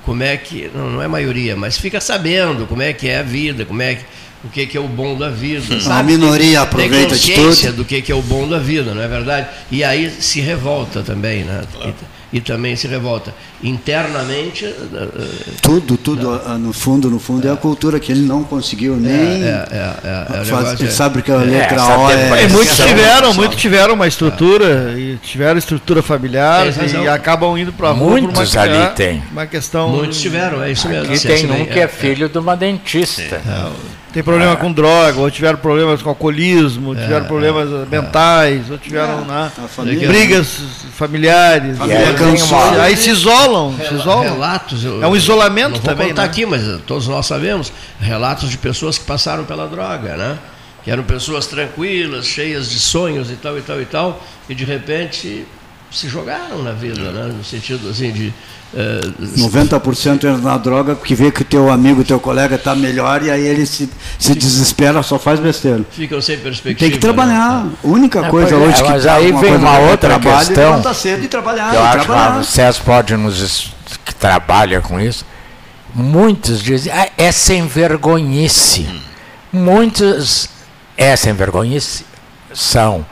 [0.05, 3.23] como é que não, não é maioria mas fica sabendo como é que é a
[3.23, 4.05] vida como é que
[4.45, 5.81] o que, que é o bom da vida.
[5.81, 6.01] Sabe?
[6.01, 7.73] A minoria aproveita de tudo.
[7.73, 9.49] do que, que é o bom da vida, não é verdade?
[9.71, 11.65] E aí se revolta também, né?
[11.73, 11.95] Claro
[12.35, 13.33] e também se revolta.
[13.63, 14.65] Internamente.
[14.65, 16.59] Eh, eh, tudo, tudo, não.
[16.59, 17.51] no fundo, no fundo, é.
[17.51, 17.55] é.
[17.55, 19.15] a cultura que ele não conseguiu nem.
[19.15, 22.43] É, é, é, é faz, ele sabe que a letra O é.
[22.43, 27.91] E muitos tiveram, muitos tiveram uma estrutura, e tiveram estrutura familiar e acabam indo para
[27.91, 29.23] a rua Muitos uma, ali tem.
[29.31, 29.91] uma questão.
[29.91, 31.13] Muitos tiveram, é isso mesmo.
[31.13, 33.41] Aqui tem um que é filho de uma dentista
[34.14, 34.57] tem problema ah.
[34.57, 39.24] com droga, ou tiveram problemas com alcoolismo, é, tiveram problemas é, mentais, ou tiveram é.
[39.24, 39.50] né,
[40.07, 40.61] brigas
[40.92, 41.81] familiares.
[41.81, 44.22] Aí, aí se isolam, se isolam.
[44.22, 46.11] Relatos, é um isolamento também.
[46.11, 46.24] Não né?
[46.24, 50.38] aqui, mas todos nós sabemos relatos de pessoas que passaram pela droga, né?
[50.85, 54.64] Que eram pessoas tranquilas, cheias de sonhos e tal e tal e tal, e de
[54.64, 55.44] repente
[55.95, 57.33] se jogaram na vida, né?
[57.37, 58.33] No sentido assim de
[59.39, 63.47] 90% entra na droga porque vê que teu amigo, teu colega está melhor e aí
[63.47, 65.83] ele se, se desespera, só faz besteira.
[65.91, 66.79] Ficam sem perspectiva.
[66.81, 67.65] Tem que trabalhar.
[67.65, 67.73] Né?
[67.85, 70.83] A única é, coisa hoje é, que mas aí vem uma outra trabalho, questão.
[70.83, 71.75] Tá cedo e trabalhar.
[71.75, 72.35] Eu acho trabalhar.
[72.35, 73.73] que o César pode nos
[74.05, 75.25] que trabalha com isso.
[75.95, 78.89] Muitos dizem, ah, é sem vergonhice.
[79.53, 80.51] Muitos
[80.97, 82.05] é sem vergonhice
[82.55, 83.05] são,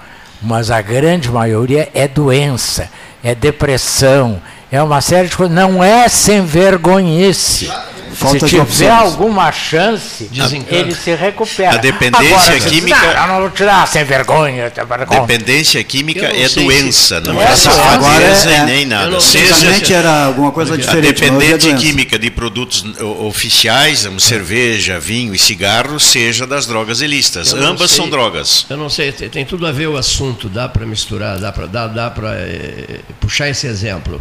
[0.43, 2.91] mas a grande maioria é doença,
[3.23, 5.55] é depressão, é uma série de coisas.
[5.55, 7.71] Não é sem vergonhice.
[8.15, 10.75] Falta se tiver alguma chance, Desencanto.
[10.75, 11.75] ele se recupera.
[11.75, 12.99] A dependência Agora, química.
[12.99, 14.71] Diz, não, não vou tirar sem vergonha.
[14.71, 19.21] Tá dependência química é doença, não é, é safadeza é, nem nada.
[19.21, 21.25] Seja, era alguma coisa diferente.
[21.25, 22.85] A dependência química de produtos
[23.21, 27.53] oficiais, como cerveja, vinho e cigarro, seja das drogas ilícitas.
[27.55, 28.67] Ambas sei, são drogas.
[28.69, 31.87] Eu não sei, tem tudo a ver o assunto, dá para misturar, dá para dá,
[31.87, 34.21] dá é, puxar esse exemplo.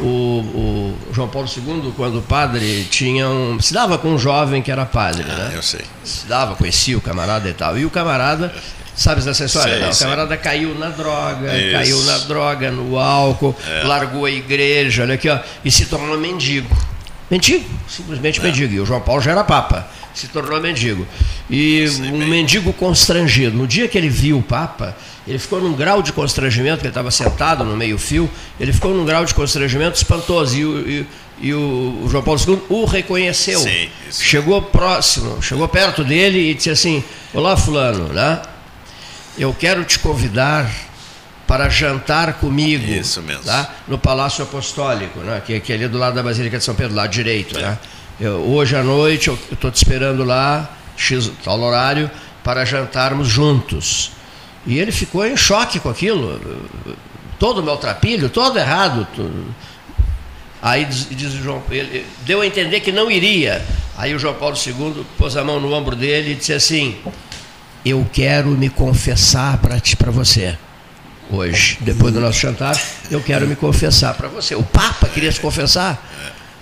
[0.00, 4.62] O, o João Paulo II, quando o padre tinha um, se dava com um jovem
[4.62, 5.52] que era padre, ah, né?
[5.54, 5.80] Eu sei.
[6.02, 7.78] Se dava, conhecia o camarada e tal.
[7.78, 8.54] E o camarada,
[8.94, 9.74] sabes dessa história?
[9.74, 11.72] Sei, não, o camarada caiu na droga, Isso.
[11.72, 13.84] caiu na droga, no álcool, é.
[13.84, 16.68] largou a igreja, olha aqui, ó, e se tornou mendigo.
[17.30, 18.42] Mendigo, simplesmente é.
[18.42, 18.74] mendigo.
[18.74, 21.06] E o João Paulo já era papa, se tornou mendigo.
[21.50, 22.28] E um bem.
[22.28, 23.56] mendigo constrangido.
[23.56, 26.90] No dia que ele viu o Papa, ele ficou num grau de constrangimento, que ele
[26.90, 30.56] estava sentado no meio-fio, ele ficou num grau de constrangimento espantoso.
[30.56, 31.06] E, e,
[31.40, 33.58] e o, o, João Paulo II o reconheceu.
[33.60, 38.40] Sim, chegou próximo, chegou perto dele e disse assim: Olá, Fulano, né?
[39.36, 40.70] eu quero te convidar
[41.46, 43.44] para jantar comigo Isso mesmo.
[43.44, 43.70] Tá?
[43.86, 45.42] no Palácio Apostólico, né?
[45.44, 47.58] que, que é ali do lado da Basílica de São Pedro, lá direito.
[47.58, 47.62] É.
[47.62, 47.78] Né?
[48.20, 52.10] Eu, hoje à noite eu estou te esperando lá, X, tal horário,
[52.42, 54.12] para jantarmos juntos.
[54.66, 56.40] E ele ficou em choque com aquilo.
[57.38, 59.06] Todo o maltrapilho, todo errado.
[59.14, 59.54] Tudo
[60.64, 63.62] Aí diz, diz o João, ele deu a entender que não iria.
[63.98, 66.96] Aí o João Paulo II pôs a mão no ombro dele e disse assim:
[67.84, 70.56] Eu quero me confessar para você.
[71.30, 74.54] Hoje, depois do nosso jantar, eu quero me confessar para você.
[74.54, 76.02] O Papa queria se confessar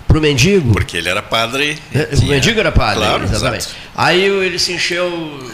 [0.05, 0.73] para o mendigo.
[0.73, 1.77] Porque ele era padre.
[1.95, 3.67] É, o mendigo era padre, claro, exatamente.
[3.67, 3.75] Exato.
[3.95, 5.49] Aí ele se encheu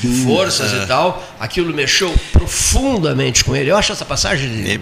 [0.00, 1.22] de forças e tal.
[1.38, 3.70] Aquilo mexeu profundamente com ele.
[3.70, 4.80] Eu acho essa passagem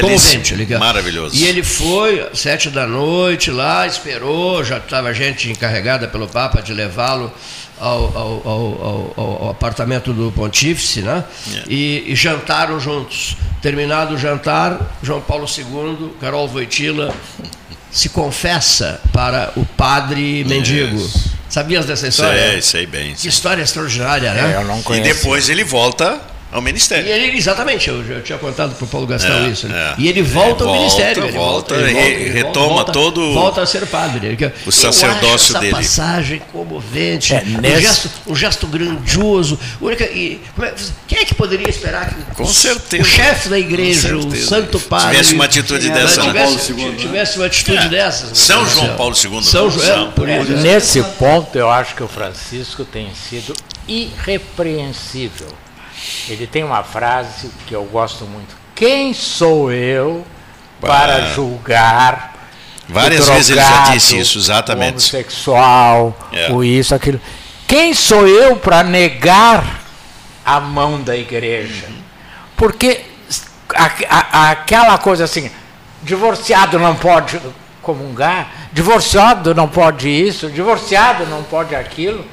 [0.00, 0.54] comovente.
[0.54, 1.36] Ele, maravilhoso.
[1.36, 6.72] E ele foi, sete da noite, lá, esperou, já estava gente encarregada pelo Papa de
[6.72, 7.32] levá-lo
[7.78, 11.24] ao, ao, ao, ao, apartamento do pontífice, né?
[11.46, 11.66] Yeah.
[11.68, 13.36] E, e, jantaram juntos.
[13.60, 17.14] Terminado o jantar, João Paulo II, Carol Voitila,
[17.90, 21.10] se confessa para o padre mendigo.
[21.48, 22.50] Sabias dessa história?
[22.52, 23.14] Sei, sei bem.
[23.14, 24.52] Que história extraordinária, né?
[24.52, 25.08] É, eu não conheço.
[25.08, 26.20] E depois ele volta
[26.54, 27.06] ao Ministério.
[27.06, 29.66] E ele, exatamente, eu já tinha contado para o Paulo Gastão É, isso.
[29.68, 29.94] né?
[29.98, 30.00] é.
[30.00, 31.24] E ele volta É, ao volta, ministério.
[31.24, 34.28] ele volta, ele re- ele retoma volta, todo Volta a ser padre.
[34.28, 35.72] Ele- eu sacerdócio dele.
[35.72, 37.34] passagem comovente.
[37.34, 39.58] É, um, nesse- gesto, um gesto grandioso.
[39.80, 40.74] Única, e, como é-
[41.08, 43.02] quem é que poderia esperar que Com o- certeza.
[43.02, 45.10] o chefe da igreja, o santo padre.
[45.10, 46.28] Tivesse uma atitude né, dessa, né?
[46.28, 47.88] Tivesse, Paulo II, tivesse uma atitude É.
[47.88, 48.28] dessas.
[48.28, 48.34] né?
[48.36, 48.96] São João.
[48.96, 50.28] Paulo II, São João, por.
[50.28, 53.52] Nesse ponto, eu acho que o Francisco tem sido
[53.88, 55.48] irrepreensível.
[56.28, 60.24] Ele tem uma frase que eu gosto muito: Quem sou eu
[60.80, 62.32] para julgar?
[62.88, 64.90] Várias o vezes ele já drogado, disse isso, O exatamente.
[64.92, 66.52] homossexual, É.
[66.52, 67.20] o isso, aquilo.
[67.66, 69.80] Quem sou eu para negar
[70.44, 71.86] a mão da igreja?
[72.56, 73.00] Porque
[73.74, 75.50] a- a- aquela coisa assim,
[76.02, 77.40] divorciado não pode
[77.80, 82.24] comungar, divorciado não pode isso, divorciado não pode aquilo.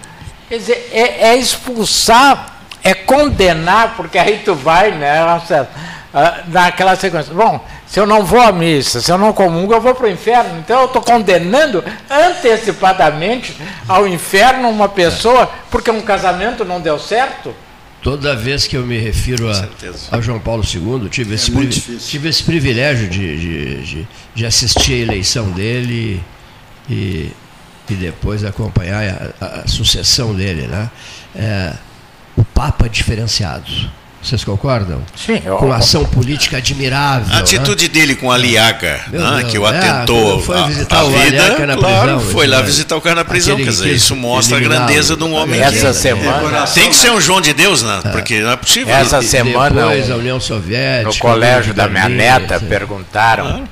[0.49, 2.50] Quer dizer, é, é expulsar,
[2.83, 5.67] é condenar, porque aí tu vai, né, Marcelo,
[6.13, 7.33] ah, naquela sequência.
[7.33, 10.09] Bom, se eu não vou à missa, se eu não comungo, eu vou para o
[10.09, 10.57] inferno.
[10.59, 13.55] Então eu estou condenando antecipadamente
[13.87, 17.53] ao inferno uma pessoa porque um casamento não deu certo.
[18.01, 19.67] Toda vez que eu me refiro a,
[20.11, 24.45] a João Paulo II, tive esse, muito privi- tive esse privilégio de, de, de, de
[24.45, 26.21] assistir a eleição dele
[26.89, 27.31] e,
[27.87, 30.63] e depois acompanhar a, a- a sucessão dele.
[30.63, 30.89] Né?
[31.35, 31.73] É,
[32.61, 33.65] Papa diferenciado.
[34.21, 35.01] Vocês concordam?
[35.15, 37.35] Sim, eu- Com ação política admirável.
[37.35, 40.59] A atitude dele com a Aliaga, Meu né, Deus, que o é, atentou quando foi
[40.59, 43.15] a, visitar a o vida, Aliaga na claro, prisão, foi lá esse- visitar o cara
[43.15, 43.53] na prisão.
[43.53, 46.95] aquele Quer dizer, isso mostra a grandeza de um homem Essa que semana, tem que
[46.95, 47.99] ser um João de Deus, né?
[48.11, 48.93] Porque não é possível.
[48.93, 51.09] Essa E semana, Depois o- a União Soviética.
[51.09, 52.69] no colégio da minha neta etc.
[52.69, 53.63] perguntaram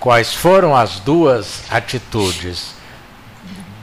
[0.00, 2.68] quais foram as duas atitudes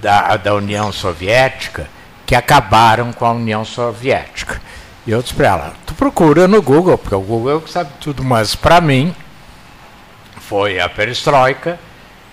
[0.01, 1.85] da, da União Soviética
[2.29, 4.61] que acabaram com a União Soviética.
[5.07, 7.71] E eu disse para ela, tu procura no Google, porque o Google é o que
[7.71, 9.15] sabe tudo, mas para mim
[10.39, 11.79] foi a perestroika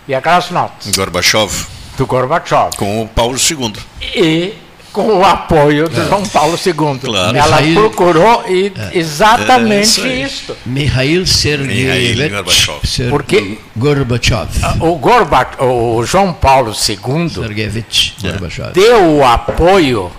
[0.06, 2.76] e a glasnost Gorbachev, do Gorbachev.
[2.76, 3.72] com o Paulo II.
[4.14, 4.54] E
[4.96, 6.72] com o apoio do João Paulo II.
[7.00, 7.37] Claro.
[7.37, 10.22] Ela Mikhail- procurou e exatamente É, isso aí.
[10.22, 10.56] isto.
[10.64, 12.87] Mikhail Sergeyevich Gorbachev.
[12.87, 14.48] Ser- Porque- Gorbachev.
[14.80, 18.30] O, Gorba, o João Paulo II Sergeyevich É.
[18.30, 18.72] Gorbachev.
[18.72, 20.11] deu o apoio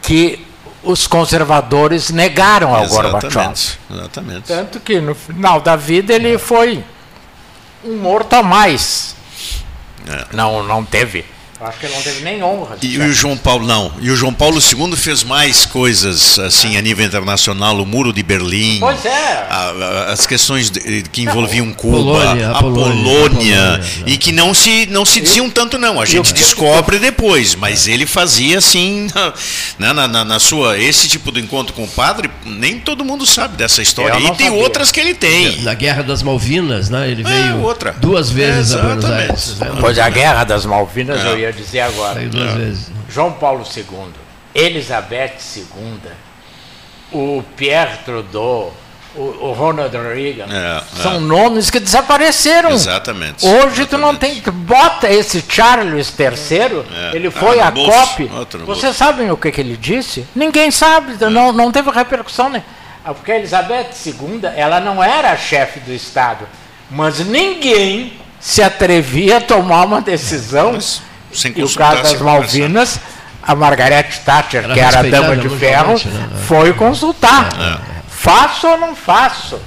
[0.00, 0.42] que
[0.82, 3.26] os conservadores negaram ao Gorbachev.
[3.26, 3.78] Exatamente.
[3.90, 4.42] Exatamente.
[4.46, 6.82] Tanto que no final da vida ele foi
[7.84, 9.14] um morto a mais.
[10.08, 10.24] É.
[10.34, 11.26] Não, não teve.
[11.58, 12.76] Acho que ele não teve nem honra.
[12.82, 13.90] E o João Paulo não.
[14.00, 18.22] E o João Paulo II fez mais coisas assim a nível internacional, o Muro de
[18.22, 18.78] Berlim.
[18.80, 19.46] Pois é.
[19.48, 19.72] a-
[20.08, 24.18] a- as questões de- que envolviam Cuba, Polônia, a a Polônia, Polônia, a Polônia, e
[24.18, 26.00] que não se não se diziam tanto não.
[26.00, 29.08] A gente descobre depois, mas ele fazia assim
[29.78, 32.30] na, na, na- na sua esse tipo de encontro com o padre.
[32.44, 34.12] Nem todo mundo sabe dessa história.
[34.14, 34.52] Eu E tem sabia.
[34.62, 35.62] outras que ele tem.
[35.62, 37.10] Na Guerra das Malvinas, né?
[37.10, 37.92] Ele É, veio outra.
[37.92, 39.04] duas vezes a Buenos.
[39.06, 39.56] Aires.
[39.58, 39.70] né?
[39.80, 41.28] Pois a Guerra das Malvinas É.
[41.28, 42.20] eu ia dizer agora.
[42.28, 42.54] Duas É.
[42.56, 42.90] vezes.
[43.08, 43.84] João Paulo II,
[44.54, 46.00] Elizabeth II,
[47.12, 48.72] o Pierre Trudeau,
[49.14, 51.18] o, o Ronald Reagan, É, são é.
[51.20, 52.70] nomes que desapareceram.
[52.70, 53.46] Exatamente.
[53.46, 54.64] Hoje tu não tem, Exatamente.
[54.66, 57.16] bota esse Charles III, É.
[57.16, 57.72] ele foi Ah, à.
[57.72, 58.30] COP.
[58.58, 60.26] No Vocês sabem o que, que ele disse?
[60.34, 62.50] Ninguém sabe, não, não teve repercussão.
[62.50, 62.62] Né?
[63.04, 66.46] Ah, Porque a Elizabeth II, ela não era a chefe do Estado,
[66.90, 70.72] mas ninguém se atrevia a tomar uma decisão.
[70.74, 71.00] Mas,
[71.36, 72.24] sem E o caso das conversar.
[72.24, 73.00] Malvinas,
[73.42, 76.28] a Margaret Thatcher, Era que era a dama de ferro, né?
[76.46, 77.48] foi consultar.
[78.08, 79.60] Faço ou não faço?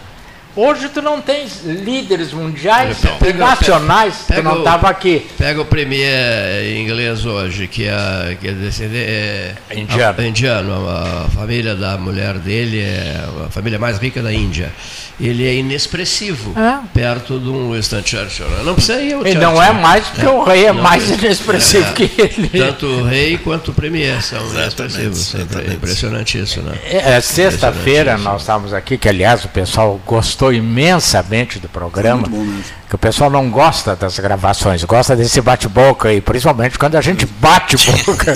[0.62, 5.26] Hoje tu não tens líderes mundiais Pega- e nacionais, pega tu não o- estava aqui.
[5.38, 10.16] Pega o premier inglês hoje, que é, que é, descendente, é Indiano.
[10.22, 10.90] a- indiano.
[10.90, 14.70] A, família da mulher dele é a família mais rica da Índia.
[15.20, 16.80] Ele é inexpressivo É.
[16.94, 18.46] perto de um Winston Churchill.
[18.64, 21.14] Não precisa ir ao E não é mais porque o rei é Não, mais é.
[21.16, 21.94] inexpressivo É.
[21.94, 22.48] que ele.
[22.50, 25.36] Tanto o rei quanto o premier são inexpressivos.
[25.36, 26.74] É impressionante isso, né?
[26.86, 32.28] É, é, Sexta-feira nós estávamos aqui, que aliás o pessoal gostou imensamente do programa.
[32.28, 32.64] Muito bom mesmo.
[32.88, 37.26] Que o pessoal não gosta das gravações, gosta desse bate-boca aí, principalmente quando a gente
[37.26, 38.34] bate boca.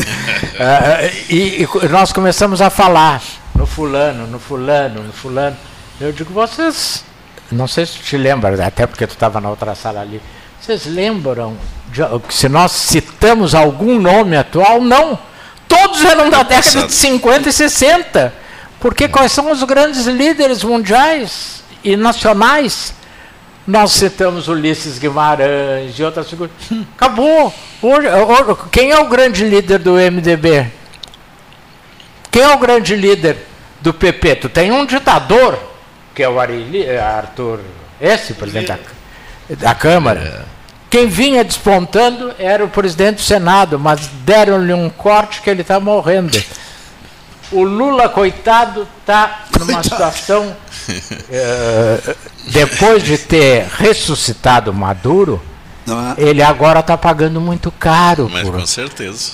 [0.59, 3.21] É, e, e nós começamos a falar
[3.55, 5.57] no fulano, no fulano, no fulano.
[5.99, 7.03] Eu digo, vocês,
[7.51, 10.21] não sei se te lembra, até porque tu estava na outra sala ali.
[10.59, 11.57] Vocês lembram
[11.91, 14.81] de, se nós citamos algum nome atual?
[14.81, 15.19] Não.
[15.67, 18.33] Todos eram da década de 50 e 60.
[18.79, 22.93] Porque quais são os grandes líderes mundiais e nacionais?
[23.65, 26.51] Nós citamos Ulisses Guimarães e outras figuras.
[26.95, 27.53] Acabou.
[27.81, 30.67] Hoje, hoje, quem é o grande líder do MDB?
[32.29, 33.37] Quem é o grande líder
[33.79, 35.59] do PP, tu tem um ditador,
[36.15, 37.59] que é o Arili, Arthur,
[37.99, 38.77] esse presidente da,
[39.49, 40.45] da Câmara.
[40.89, 45.79] Quem vinha despontando era o presidente do Senado, mas deram-lhe um corte que ele está
[45.79, 46.37] morrendo.
[47.51, 50.55] O Lula, coitado, está numa situação.
[51.29, 52.15] eh,
[52.47, 55.41] depois de ter ressuscitado Maduro,
[56.17, 56.21] é?
[56.29, 58.29] ele agora está pagando muito caro.
[58.31, 59.31] Mas por- com certeza.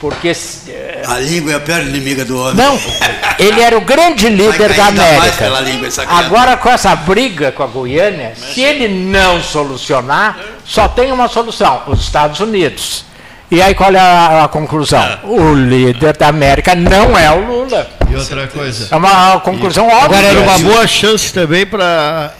[0.00, 0.32] porque
[0.68, 2.54] eh, A língua é a pior inimiga do homem.
[2.56, 2.78] Não,
[3.38, 5.60] ele era o grande líder da América.
[5.60, 5.88] língua.
[6.08, 11.82] Agora, com essa briga com a Guiana, se ele não solucionar, só tem uma solução:
[11.86, 13.04] os Estados Unidos.
[13.54, 15.20] E aí, qual é a, a conclusão?
[15.22, 17.86] O líder da América não é o Lula.
[18.10, 18.88] E outra coisa.
[18.90, 20.04] É uma conclusão óbvia.
[20.04, 22.32] Agora era uma boa chance também para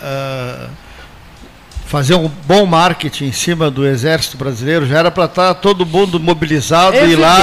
[1.95, 4.85] fazer um bom marketing em cima do exército brasileiro.
[4.85, 7.39] Já era para estar todo mundo mobilizado e ir lá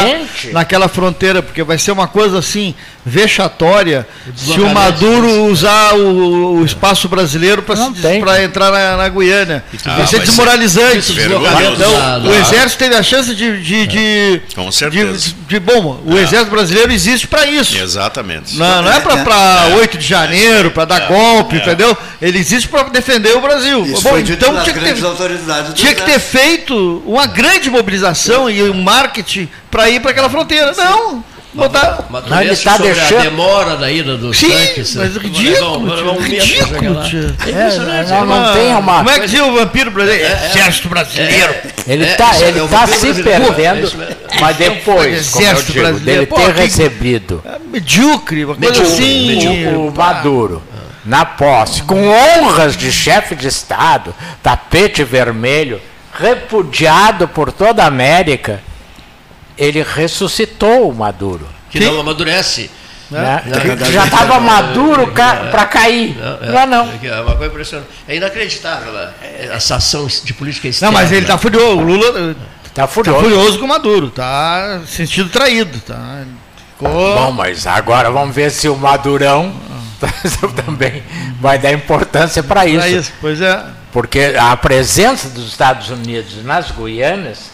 [0.51, 6.65] naquela fronteira, porque vai ser uma coisa assim vexatória se o Maduro usar o, o
[6.65, 9.63] espaço brasileiro para entrar na, na Guiana.
[9.85, 11.13] Ah, vai ser vai ser desmoralizante.
[11.13, 11.73] vergonhoso.
[11.73, 15.17] Então, o exército teve a chance de, de, de, Com certeza.
[15.17, 17.77] de, de- bom, o exército brasileiro existe para isso.
[17.77, 18.57] Exatamente.
[18.57, 21.97] Não, não é para 8 de janeiro, para dar golpe, entendeu?
[22.21, 23.85] Ele existe para defender o Brasil.
[23.85, 28.49] Isso Bom, foi dito então tinha que, ter, tinha que ter feito uma grande mobilização
[28.49, 30.73] e um marketing para ir para aquela fronteira.
[30.75, 31.23] Não,
[31.53, 32.05] botar.
[32.09, 34.95] Mas Não, ele tá sobre deixando- a demora da ida dos Sim, tanques.
[34.95, 35.21] mas né?
[35.21, 36.75] ridículo, Vamos levar um ridículo.
[36.75, 38.09] É impressionante.
[38.09, 40.33] não, não tem uma Como é que dizia o vampiro brasileiro?
[40.45, 41.53] Exército brasileiro.
[41.87, 43.43] Ele É, está é ele tá vampiro se brasileiro.
[43.43, 43.91] É perdendo,
[44.39, 45.99] mas depois, como eu digo, brasileiro.
[45.99, 49.27] dele ter recebido É medíocre, uma coisa Medíocre, assim.
[49.27, 49.75] medíocre.
[49.75, 50.63] o Maduro
[51.05, 55.81] na posse, com honras de chefe de Estado, tapete vermelho,
[56.13, 58.61] repudiado por toda a América,
[59.57, 61.47] ele ressuscitou o Maduro.
[61.69, 62.69] Que não amadurece.
[63.09, 63.43] Né?
[63.45, 66.17] Não, Que já estava maduro para cair.
[66.17, 66.89] Não, é não.
[67.03, 67.89] É uma coisa impressionante.
[68.07, 69.11] É inacreditável a-
[69.53, 70.93] essa ação de política Não, externa.
[70.97, 71.77] mas ele tá furioso.
[71.77, 72.35] O Lula
[72.73, 73.19] Tá tá furioso.
[73.21, 74.09] furioso com o Maduro.
[74.11, 75.77] Tá sentido traído.
[75.81, 76.21] Tá.
[76.77, 77.15] Ficou.
[77.15, 79.53] Bom, mas agora vamos ver se o Madurão
[80.65, 81.03] também
[81.39, 82.87] vai dar importância para isso.
[82.87, 83.13] isso.
[83.21, 83.63] Pois é.
[83.91, 87.51] Porque a presença dos Estados Unidos nas Guianas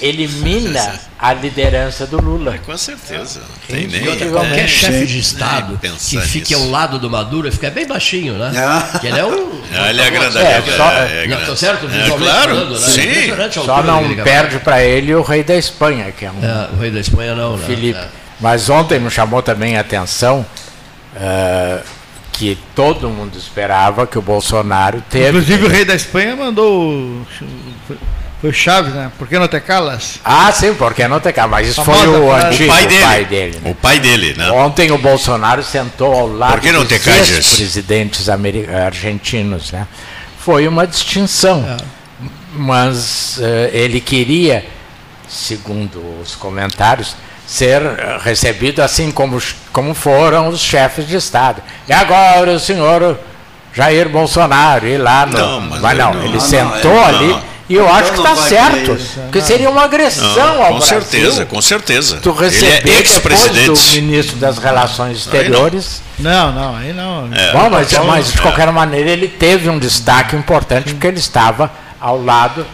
[0.00, 2.58] elimina a liderança do Lula.
[2.64, 3.40] Com certeza.
[3.40, 4.08] Não tem nem.
[4.08, 6.64] outra, qualquer chefe de Estado que fique nisso.
[6.64, 8.52] ao lado do Maduro fica bem baixinho, né?
[8.94, 8.98] É.
[8.98, 9.52] Que ele é um.
[9.74, 10.36] Ah, ele é grande.
[10.36, 11.86] É, é, só- é, é Não, tá certo?
[11.86, 12.86] É, claro, falando, né?
[12.88, 13.62] sim.
[13.64, 16.90] Só não perde para ele o rei da Espanha, que é um É, o rei
[16.90, 17.64] da Espanha não, né?
[17.66, 17.98] Felipe.
[17.98, 18.08] É.
[18.38, 20.44] Mas ontem me chamou também a atenção
[21.16, 21.80] eh,
[22.32, 25.28] que todo mundo esperava que o Bolsonaro teve.
[25.28, 26.80] Inclusive o rei da Espanha mandou.
[26.92, 27.26] o-
[28.40, 29.12] Foi o Chaves, né?
[29.18, 30.18] Por que não te calas?
[30.24, 33.02] Ah, sim, porque não tem cá, mas isso foi o antigo O pai dele.
[33.02, 33.60] pai dele.
[33.62, 33.70] né?
[33.70, 34.50] O pai dele, né?
[34.50, 36.98] Ontem o Bolsonaro sentou ao lado Por que não dos te
[38.28, 39.70] ameri- argentinos.
[39.70, 39.86] Né?
[40.40, 41.64] Foi uma distinção.
[42.54, 44.64] Mas eh, ele queria,
[45.28, 47.14] segundo os comentários,
[47.52, 49.40] ser eh, recebido assim como,
[49.72, 51.62] como foram os chefes de Estado.
[51.86, 53.18] E agora o senhor
[53.74, 55.36] Jair Bolsonaro ir lá no.
[55.38, 57.28] Não, mas mas não, não, ele não, sentou é, ali.
[57.28, 57.52] não.
[57.68, 60.68] E eu acho que Então está não vai certo, porque seria uma agressão Não, ao
[60.72, 62.18] com Brasil certeza, com certeza.
[62.22, 64.00] tu Ele receber é depois do ex-presidente.
[64.00, 66.02] ministro das Relações Exteriores.
[66.18, 67.28] Não, não, aí não.
[67.32, 67.52] É.
[67.52, 71.70] Bom, mas, Paulo, mas de qualquer maneira ele teve um destaque importante porque ele estava
[72.02, 72.66] ao lado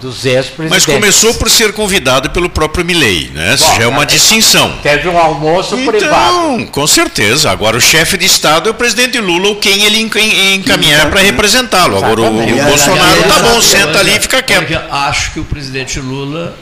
[0.00, 0.70] dos ex-presidentes.
[0.70, 3.54] Mas começou por ser convidado pelo próprio Milley, né?
[3.54, 4.78] Isso Bom, já é uma é- distinção.
[4.82, 6.52] Teve um almoço privado.
[6.60, 7.50] Então, com certeza.
[7.50, 11.20] Agora o chefe de Estado é o presidente Lula, ou quem ele enca- encaminhar para
[11.20, 11.96] representá-lo.
[11.96, 14.78] Agora o, o Bolsonaro tá bom, senta ali e fica quieto.
[14.90, 16.54] acho que o presidente Lula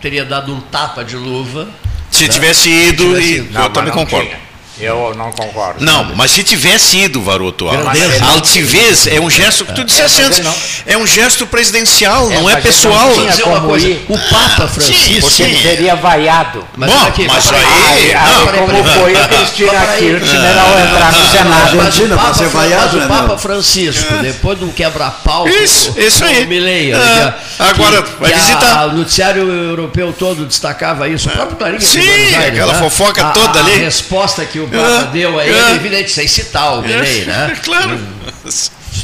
[0.00, 1.68] teria dado um tapa de luva.
[2.10, 3.52] Se tivesse ido, tivesse e, ido.
[3.52, 4.26] Não, eu também concordo.
[4.26, 4.47] tinha.
[4.80, 5.84] Eu não concordo.
[5.84, 8.24] Não, mas se tivesse ido, Varoto, a, Grandeza.
[8.24, 10.42] a altivez é um gesto que tu dissesse É, antes,
[10.86, 13.08] é um gesto presidencial, É, não é pessoal.
[13.14, 14.04] não tinha uma como coisa, ir.
[14.08, 15.02] o Papa Ah, Francisco.
[15.04, 16.64] sim, Porque ele seria vaiado.
[16.76, 19.72] Mas Bom, aqui, mas aí- Aí, não, aí como foi a Cristina.
[19.98, 21.78] Kirchner ao entrar no Senado.
[21.78, 23.38] O pra Papa, ser vaiado, mas o né, Papa meu?
[23.38, 26.44] Francisco, depois de um quebra-pau, Isso, isso aí.
[26.44, 28.86] o Milley, Ah, né, agora vai visitar.
[28.88, 31.80] O noticiário europeu todo destacava isso, o próprio Clarim.
[31.80, 32.00] Sim,
[32.36, 32.78] aquela né?
[32.78, 33.72] fofoca toda ali.
[33.72, 35.70] A resposta que o Papa Ah, deu a ele, ah.
[35.72, 37.56] é evidente, sem citar o Milley, né?
[37.64, 37.98] Claro.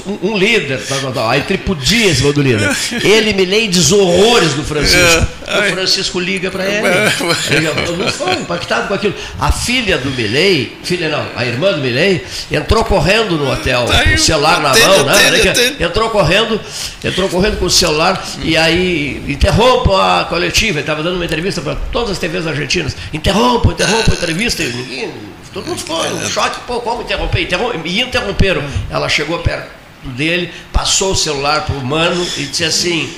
[0.06, 1.30] um, um líder, tal, tal, tal.
[1.30, 2.74] aí tripudia esse do líder.
[3.02, 5.26] Ele me lê diz horrores do Francisco.
[5.46, 6.86] É, O Francisco liga para ele.
[6.86, 7.12] É.
[7.50, 9.14] Ele não foi impactado com aquilo.
[9.38, 14.02] A filha do Milley, filha não, a irmã do Milley, entrou correndo no hotel, Tá
[14.04, 15.28] com o celular na mão, né?
[15.28, 15.82] aqui, atende.
[15.82, 16.60] Entrou correndo,
[17.02, 20.72] entrou correndo com o celular e aí interrompa a coletiva.
[20.78, 22.96] Ele estava dando uma entrevista para todas as TVs argentinas.
[23.12, 24.62] Interrompa, interrompa a entrevista.
[24.62, 25.10] E ninguém
[25.54, 27.42] Todo mundo ficou em choque, pô, como interromper?
[27.42, 28.62] Interrom e interromperam.
[28.90, 29.70] Ela chegou perto
[30.02, 33.14] dele, passou o celular para o mano e disse assim.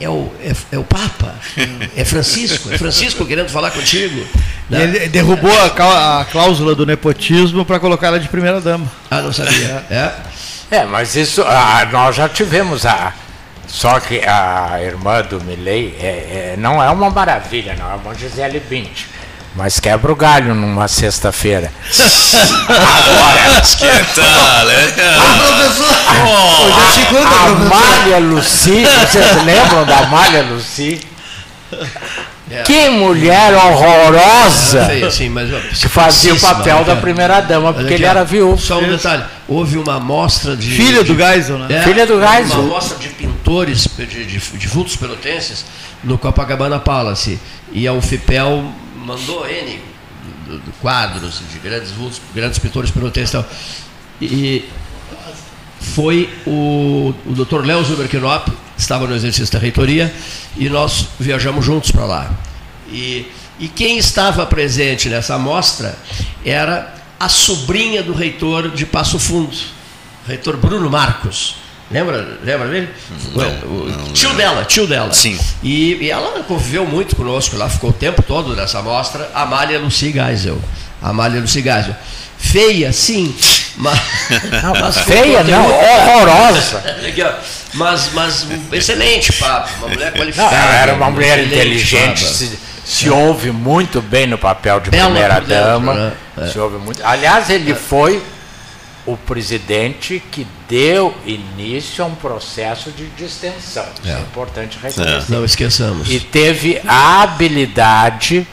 [0.00, 1.34] É o, é, é, o Papa,
[1.96, 4.24] é Francisco, é Francisco querendo falar contigo.
[4.70, 4.84] Né?
[4.84, 8.86] Ele derrubou a, a cláusula do nepotismo para colocar ela de primeira dama.
[9.10, 9.84] Ah, não sabia.
[9.90, 10.12] É,
[10.70, 13.12] é mas isso ah, nós já tivemos a.
[13.66, 18.14] Só que a irmã do Milley é, é, não é uma maravilha, não, é uma
[18.14, 19.17] Gisele Bint.
[19.54, 21.72] Mas quebra o galho numa sexta-feira.
[22.68, 24.22] Agora, esquenta,
[24.64, 24.92] né?
[25.38, 25.98] professor!
[26.64, 31.00] Hoje é segunda, a Amália Luci, vocês lembram da Amália Luci?
[32.50, 32.62] É.
[32.62, 34.86] Que mulher horrorosa!
[34.86, 38.58] Feio, sim, mas, que fazia o papel da primeira dama, porque ele era viúvo.
[38.58, 40.70] Só um detalhe: houve uma amostra de.
[40.70, 41.66] Filha do Geisel, né?
[41.76, 42.60] É, Filha do Geisel.
[42.60, 45.64] Uma amostra de pintores de, de, de vultos pelotenses
[46.02, 47.38] no Copacabana Palace.
[47.70, 48.64] E a UFIPEL
[49.08, 49.80] mandou N
[50.82, 53.46] quadros de grandes vultos, grandes pintores pelotenses e tal.
[54.20, 54.64] E
[55.80, 57.64] foi o, o Dr.
[57.64, 60.14] Léo Zuberkinop, estava no exercício da reitoria,
[60.56, 62.30] e nós viajamos juntos para lá.
[62.90, 63.26] E,
[63.58, 65.96] e quem estava presente nessa amostra
[66.44, 69.56] era a sobrinha do reitor de Passo Fundo,
[70.26, 71.56] reitor Bruno Marcos.
[71.90, 72.88] Lembra, lembra dele?
[73.34, 74.36] Não, o, não, tio não.
[74.36, 75.12] dela, tio dela.
[75.12, 75.38] Sim.
[75.62, 80.12] E, e, ela conviveu muito conosco, lá ficou o tempo todo nessa mostra, Amália Lucy
[80.12, 80.60] Geisel.
[81.00, 81.96] Amália Lucy Geisel.
[82.36, 83.34] Feia, sim,
[83.76, 83.98] mas.
[84.62, 86.82] Não, mas feia, não, horrorosa.
[87.74, 90.56] mas, mas excelente papo, uma mulher qualificada.
[90.56, 93.10] Não, era uma mulher inteligente, se, se é.
[93.10, 95.94] ouve muito bem no papel de primeira-dama.
[95.94, 96.12] Né?
[96.42, 96.46] É.
[96.46, 97.04] Se ouve muito.
[97.04, 98.22] Aliás, ele foi
[99.08, 103.86] o presidente que deu início a um processo de distensão.
[104.02, 105.32] Isso é, é importante reconhecer.
[105.32, 105.34] É.
[105.34, 106.10] Não esqueçamos.
[106.10, 108.46] E teve a habilidade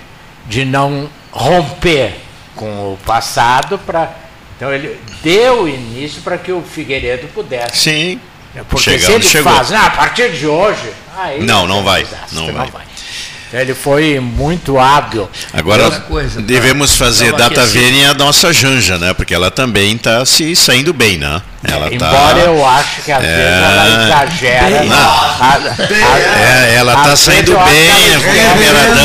[0.48, 2.16] de não romper
[2.56, 4.16] com o passado para.
[4.56, 7.78] Então ele deu início para que o Figueiredo pudesse.
[7.78, 8.22] Sim.
[8.70, 9.52] Porque Chegando, se ele chegou.
[9.52, 10.94] faz, ah, a partir de hoje.
[11.18, 12.08] Aí não, não vai.
[12.32, 12.86] Não, não vai.
[13.52, 13.62] Vai.
[13.62, 15.30] Ele foi muito hábil.
[15.54, 19.14] Agora coisa, devemos tá, fazer data vênia a nossa Janja, né?
[19.14, 21.42] Porque ela também está se saindo bem, né?
[21.64, 23.36] Ela tá Embora eu ache que às é...
[23.36, 24.80] vezes ela exagera.
[24.80, 28.96] Bem, a, a, a, é, ela está saindo bem, a primeira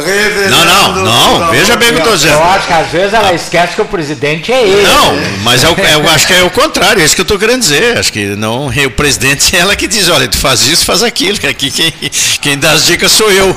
[0.00, 0.50] dama.
[0.50, 2.34] Não, não, não, veja bem o que eu estou dizendo.
[2.34, 4.82] Eu acho que às vezes ela esquece que o presidente é ele.
[4.82, 7.60] Não, mas eu, eu acho que é o contrário, é isso que eu estou querendo
[7.60, 7.98] dizer.
[7.98, 11.38] Acho que não, o presidente é ela que diz, olha, tu faz isso, faz aquilo,
[11.38, 11.92] que aqui quem,
[12.40, 13.56] quem dá as dicas sou eu.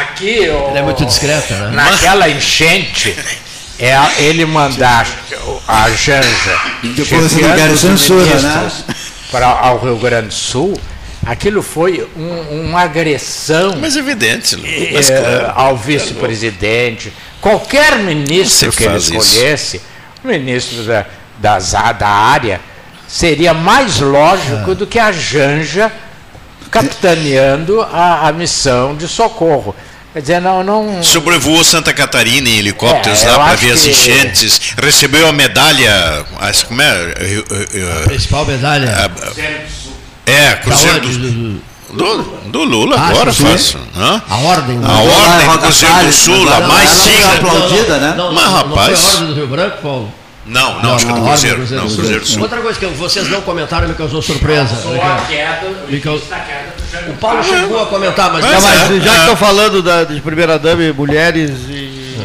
[0.00, 1.70] Aqui, o, ela é muito discreta, né?
[1.74, 3.16] Naquela enchente
[3.78, 5.06] é ele mandar
[5.66, 8.70] a Janja depois ligaram censura, né?
[9.30, 10.78] para ao Rio Grande do Sul,
[11.26, 14.56] aquilo foi um, uma agressão mas evidente
[14.92, 19.86] mas, é, ao vice-presidente qualquer ministro que ele escolhesse isso.
[20.22, 21.06] ministro da,
[21.38, 22.60] das, da área
[23.08, 24.74] seria mais lógico é.
[24.74, 25.90] do que a Janja
[26.70, 29.74] capitaneando a, a missão de socorro
[30.14, 31.02] Quer dizer, não, não...
[31.02, 34.80] Sobrevoou Santa Catarina em helicópteros é, lá para ver as enchentes, que...
[34.80, 37.14] recebeu a medalha, as, como é?
[38.00, 38.94] A principal medalha.
[38.94, 39.83] A,
[40.26, 41.62] é, Cruzeiro do,
[41.92, 43.78] do, do Lula, ah, agora faço.
[44.28, 47.32] A ordem do A ordem do Cruzeiro do Sul, a mais digna.
[47.34, 48.14] aplaudida, né?
[48.16, 48.88] Não, não, Mas, rapaz.
[48.88, 50.14] Não foi a ordem do Rio Branco, Paulo?
[50.46, 51.56] Não, não, não acho que é do Cruzeiro.
[51.56, 52.42] Cruzeiro, não, Cruzeiro Sul.
[52.42, 54.74] Outra coisa que vocês não comentaram me causou surpresa.
[54.74, 56.26] a queda, me causou...
[57.08, 60.20] O Paulo chegou a comentar, mas, mas, mas é, já que estou falando da, de
[60.20, 62.16] primeira dama e mulheres e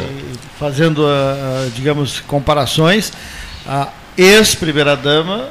[0.58, 3.10] fazendo, uh, digamos, comparações,
[3.66, 5.48] a ex-primeira dama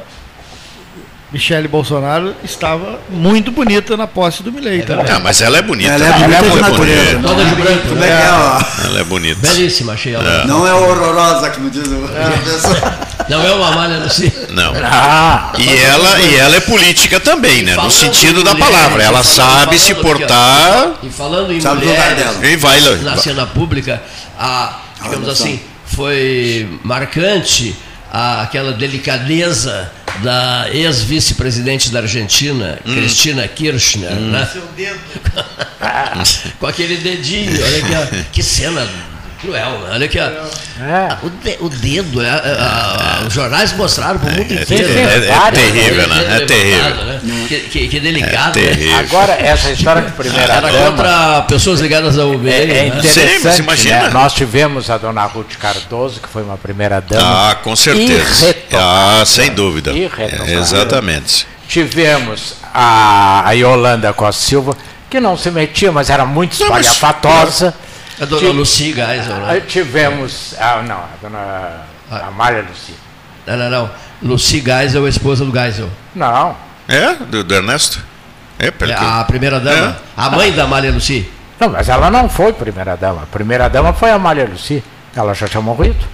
[1.32, 4.82] Michele Bolsonaro estava muito bonita na posse do Milley.
[4.82, 4.96] Tá?
[5.08, 5.92] Ah, mas ela é bonita.
[5.92, 7.20] Ela é bonita, ela é bonita.
[7.22, 7.88] Toda de branco.
[7.96, 8.08] Né?
[8.08, 9.48] É, ela é bonita.
[9.48, 10.28] Belíssima, achei ela.
[10.28, 10.48] É.
[10.48, 13.30] Não é horrorosa, como diz o é.
[13.30, 14.34] Não é uma malha no si.
[14.50, 14.74] Não.
[14.84, 17.76] Ah, e, ela, e ela é política também, né?
[17.76, 19.04] No sentido da palavra.
[19.04, 20.94] Ela sabe se portar.
[21.04, 24.02] E falando em sabe mulheres, e vai, na cena pública,
[24.38, 27.76] a, digamos assim, foi marcante
[28.12, 29.92] a, aquela delicadeza
[30.22, 32.96] da ex-vice-presidente da Argentina, hum.
[32.96, 34.32] Cristina Kirchner, hum.
[34.32, 34.50] né?
[36.60, 38.88] com aquele dedinho, olha que, que cena
[39.40, 39.90] cruel, né?
[39.94, 40.24] Olha aqui, ó.
[40.84, 41.18] É.
[41.24, 44.90] O, de, o, dedo, é, a, os jornais mostraram para o mundo é, inteiro.
[44.90, 46.36] É, é, é, terrível, né?
[46.36, 46.96] É terrível.
[47.06, 47.22] Né?
[47.48, 48.60] Que, que, que, delicado.
[48.60, 48.96] Né?
[49.00, 52.50] Agora, essa história de primeira Era dama, contra pessoas ligadas ao UBI.
[52.50, 52.88] É, é né?
[52.88, 54.04] interessante, Sim, imagina.
[54.04, 54.10] Né?
[54.10, 57.52] Nós tivemos a dona Ruth Cardoso, que foi uma primeira dama.
[57.52, 58.56] Ah, com certeza.
[58.74, 59.92] Ah, sem dúvida.
[60.48, 61.48] exatamente.
[61.68, 64.76] Tivemos a, a Yolanda Costa Silva,
[65.10, 67.74] que não se metia, mas era muito espalhafatosa.
[68.20, 69.66] A dona Tive- Lucy Geisel, Aí né?
[69.68, 70.54] tivemos.
[70.60, 72.28] Ah, não, a dona Ah.
[72.28, 72.94] Amália Luci.
[73.48, 73.90] Não, não, não.
[74.22, 75.90] Lucy Geisel, a esposa do Geisel.
[76.16, 76.56] Não.
[76.88, 78.04] É, do, do Ernesto?
[78.58, 79.96] É, pelo É a primeira dama.
[80.18, 81.30] A mãe da Amália Lucy.
[81.60, 83.24] Não, mas ela não foi primeira dama.
[83.24, 84.84] A primeira dama foi a Amália Luci.
[85.16, 86.06] Ela já tinha morrido.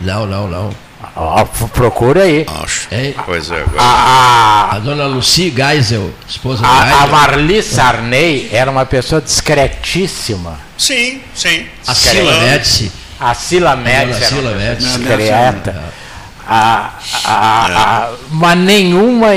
[0.00, 0.70] Não, não, não.
[1.16, 2.44] Ó, procura aí.
[2.62, 2.88] Acho.
[2.92, 3.14] Hein?
[3.24, 3.80] Pois é, agora.
[3.82, 7.08] A, A dona Lucy Geisel, esposa do a, a Geisel.
[7.08, 10.58] Marli Sarney era uma pessoa discretíssima.
[10.76, 11.66] Sim, sim.
[11.86, 12.92] A Sila Médici.
[13.20, 14.98] A Sila Médici era Sila Médici.
[14.98, 15.84] discreta.
[16.46, 16.90] A,
[17.24, 17.66] a,
[18.06, 19.28] a, mas nenhuma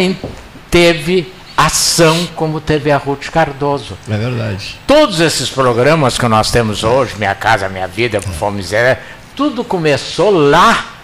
[0.69, 3.97] teve ação como teve a Ruth Cardoso.
[4.09, 4.79] É verdade.
[4.87, 8.99] Todos esses programas que nós temos hoje, Minha Casa Minha Vida, Fome Miséria,
[9.35, 10.96] tudo começou lá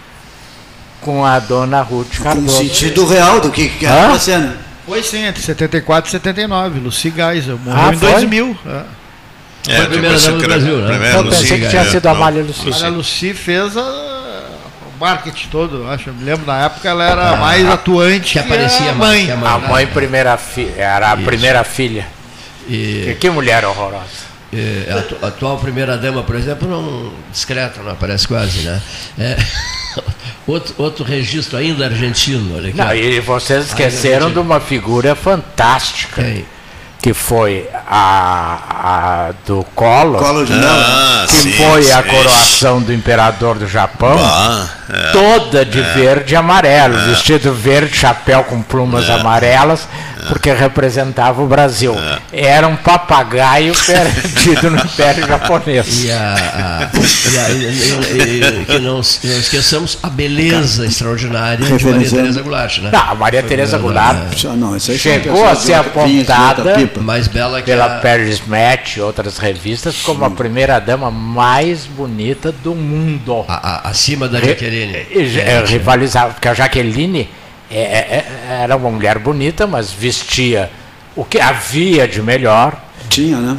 [1.04, 2.58] com a dona Ruth Com o Cardoso.
[2.58, 4.54] sentido real do que era acontecendo.
[4.86, 6.80] Foi sim, entre 74 e 79.
[6.80, 7.58] Lucy Geisel.
[7.64, 8.12] Morreu Ah, em foi?
[8.12, 8.58] 2000.
[8.66, 8.70] É.
[9.66, 10.88] É, Foi a primeira dama do Brasil, né?
[10.90, 12.84] primeira Eu pensei Lucy, que tinha é, sido a não, Amália Lucy.
[12.84, 16.10] A Lucy fez a- o marketing todo, acho.
[16.10, 19.32] Eu me lembro na época ela era mais atuante Que aparecia a mãe.
[19.32, 21.24] a A mãe primeira fi- era a Isso.
[21.24, 22.06] primeira filha.
[22.68, 24.33] E, Que, que mulher horrorosa.
[24.54, 28.82] E a atu- atual primeira dama, por exemplo, não discreta, não aparece quase, né?
[29.20, 29.38] É,
[30.48, 32.78] outro, outro registro ainda argentino, olha aqui.
[32.78, 36.46] Não, e vocês esqueceram de uma figura fantástica, Quem?
[37.02, 40.54] que foi a, a do Collor, Colo de.
[40.54, 42.10] Ah, que sim, foi a sim.
[42.10, 44.16] coroação do imperador do Japão.
[44.20, 44.83] Ah, é.
[45.12, 49.88] Toda de verde e amarelo, vestido verde, chapéu com plumas amarelas,
[50.28, 51.96] porque representava o Brasil.
[52.32, 56.04] Era um papagaio perdido no Império Japonês.
[56.06, 56.90] E, a, a-
[57.34, 62.10] e a- e- e- e- que não, não esqueçamos a beleza extraordinária de Maria.
[62.10, 62.90] Teresa Goulart, né?
[62.94, 66.74] Não, a Maria Teresa Goulart não, uma Chegou a ser apontada.
[67.02, 71.86] Mais bela que pela a, Paris Match e outras revistas como a primeira dama mais
[71.86, 73.46] bonita do mundo.
[73.48, 73.54] a-
[73.86, 74.56] a- acima da Re-
[74.92, 75.40] Jaqueline.
[75.40, 77.30] é, rivalizava, porque a Jaqueline
[77.72, 80.70] é- é- é- era uma mulher bonita, mas vestia
[81.16, 82.74] o que havia de melhor.
[83.10, 83.58] Tinha, né?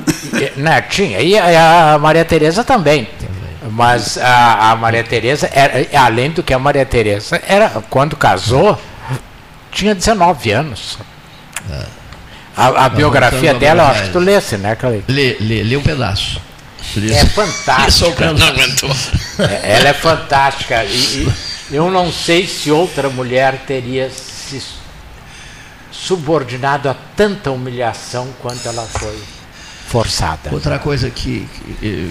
[0.56, 1.20] E, né, tinha.
[1.20, 3.08] E a, a Maria Tereza também.
[3.70, 8.78] Mas a, a Maria Tereza, era, além do que a Maria Tereza, era, quando casou,
[9.72, 10.98] tinha 19 anos.
[12.56, 15.04] A, a biografia voltando a dela, eu acho que tu lesse, né, Cleide?
[15.08, 16.40] Lê, lê, lê um pedaço.
[17.10, 18.08] É fantástica.
[18.08, 18.38] um pedaço.
[18.38, 18.90] Não aguentou.
[19.38, 20.84] É, Ela é fantástica.
[20.84, 21.28] E,
[21.70, 24.62] e eu não sei se outra mulher teria se
[25.90, 29.18] subordinado a tanta humilhação quanto ela foi
[29.86, 30.50] forçada.
[30.52, 31.48] Outra coisa que,
[31.80, 32.10] que, eh,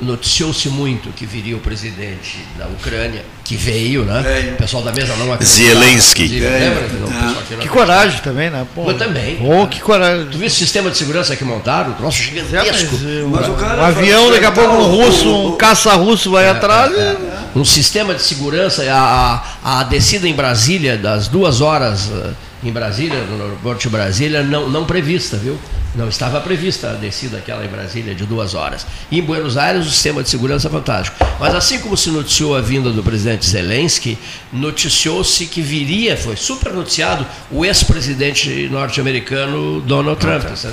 [0.00, 4.20] noticiou-se muito que viria o presidente da Ucrânia, que veio, né?
[4.22, 4.54] Veio.
[4.54, 5.44] O pessoal da mesa não acreditava.
[5.68, 6.28] Zelensky.
[6.28, 6.84] Lembra?
[6.84, 8.66] que não- o não Que coragem também, né?
[8.74, 9.36] Pô, Eu também.
[9.36, 10.26] Pô, que coragem.
[10.30, 11.90] Tu viu esse sistema de segurança que montaram?
[11.90, 12.98] O troço É, gigantesco.
[12.98, 15.56] mas, eh, Mas o cara um avião, daqui a pouco um o- russo, o- um
[15.56, 16.92] caça-russo vai atrás.
[16.92, 22.30] e- Um sistema de segurança, a, a, a descida em Brasília, das duas horas eh,
[22.64, 25.58] em Brasília, no aeroporto de Brasília, não, não prevista, viu?
[25.94, 28.84] Não estava prevista a descida aquela em Brasília de duas horas.
[29.12, 31.16] E em Buenos Aires o sistema de segurança é fantástico.
[31.38, 34.18] Mas assim como se noticiou a vinda do presidente Zelensky,
[34.52, 40.42] noticiou-se que viria, foi super noticiado, o ex-presidente norte-americano Donald Trump.
[40.50, 40.68] Disso,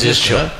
[0.00, 0.38] desistiu.
[0.38, 0.50] né?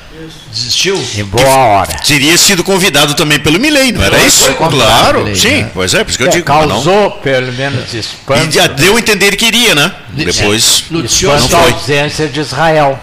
[0.51, 1.05] Desistiu?
[1.15, 1.93] Em boa hora.
[1.99, 4.51] Teria sido convidado também pelo Milley, não era isso?
[4.55, 5.71] Claro, Milley, sim, né?
[5.73, 6.45] pois é, por isso que eu É, digo.
[6.47, 6.75] mas não.
[6.75, 8.47] causou pelo menos espanto.
[8.47, 9.91] E já deu a entender que iria, né?
[10.09, 10.63] Depois.
[10.89, 12.99] Não Espanto a ausência de Israel.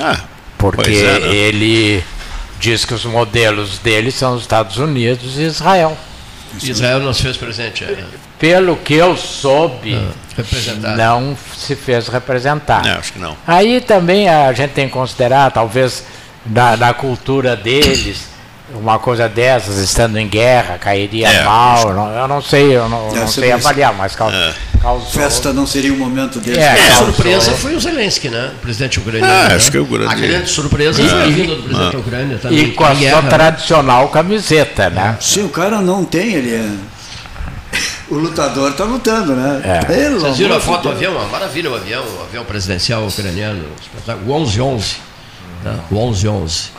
[0.00, 0.20] Ah,
[0.56, 1.34] Porque é, né?
[1.34, 2.02] ele
[2.58, 5.96] diz que os modelos dele são os Estados Unidos e Israel.
[6.62, 7.84] Israel não se fez presente.
[7.84, 8.04] É.
[8.38, 9.98] Pelo que eu soube,
[10.36, 10.96] representado.
[10.96, 12.84] não se fez representar.
[12.84, 13.36] não, acho que não.
[13.46, 16.04] Aí também a gente tem que considerar, talvez,
[16.46, 18.28] na, na cultura deles,
[18.74, 21.92] uma coisa dessas, estando em guerra, cairia É, mal.
[21.94, 24.54] não- eu não sei, eu não, não sei avaliar, mas cau- É.
[24.80, 25.06] causou.
[25.08, 26.58] Festa não seria o momento dele.
[26.58, 28.52] É, A causou- surpresa foi o Zelensky, né?
[28.56, 29.32] O presidente ucraniano.
[29.32, 29.54] Ah, né?
[29.56, 32.38] acho que é o grande- A grande surpresa foi a vinda do presidente da Ucrânia
[32.38, 32.58] também.
[32.58, 33.28] E com a em sua guerra, né?
[33.30, 35.16] tradicional camiseta, né?
[35.20, 36.68] Sim, o cara não tem, ele é.
[38.10, 39.60] O lutador tá lutando, né?
[39.64, 39.84] É.
[39.84, 41.12] Pelo Vocês viram a foto do avião?
[41.12, 43.62] Uma maravilha o avião, o avião presidencial ucraniano,
[44.26, 44.96] o 11-11.
[45.62, 45.74] Né?
[45.90, 46.70] O 11-11.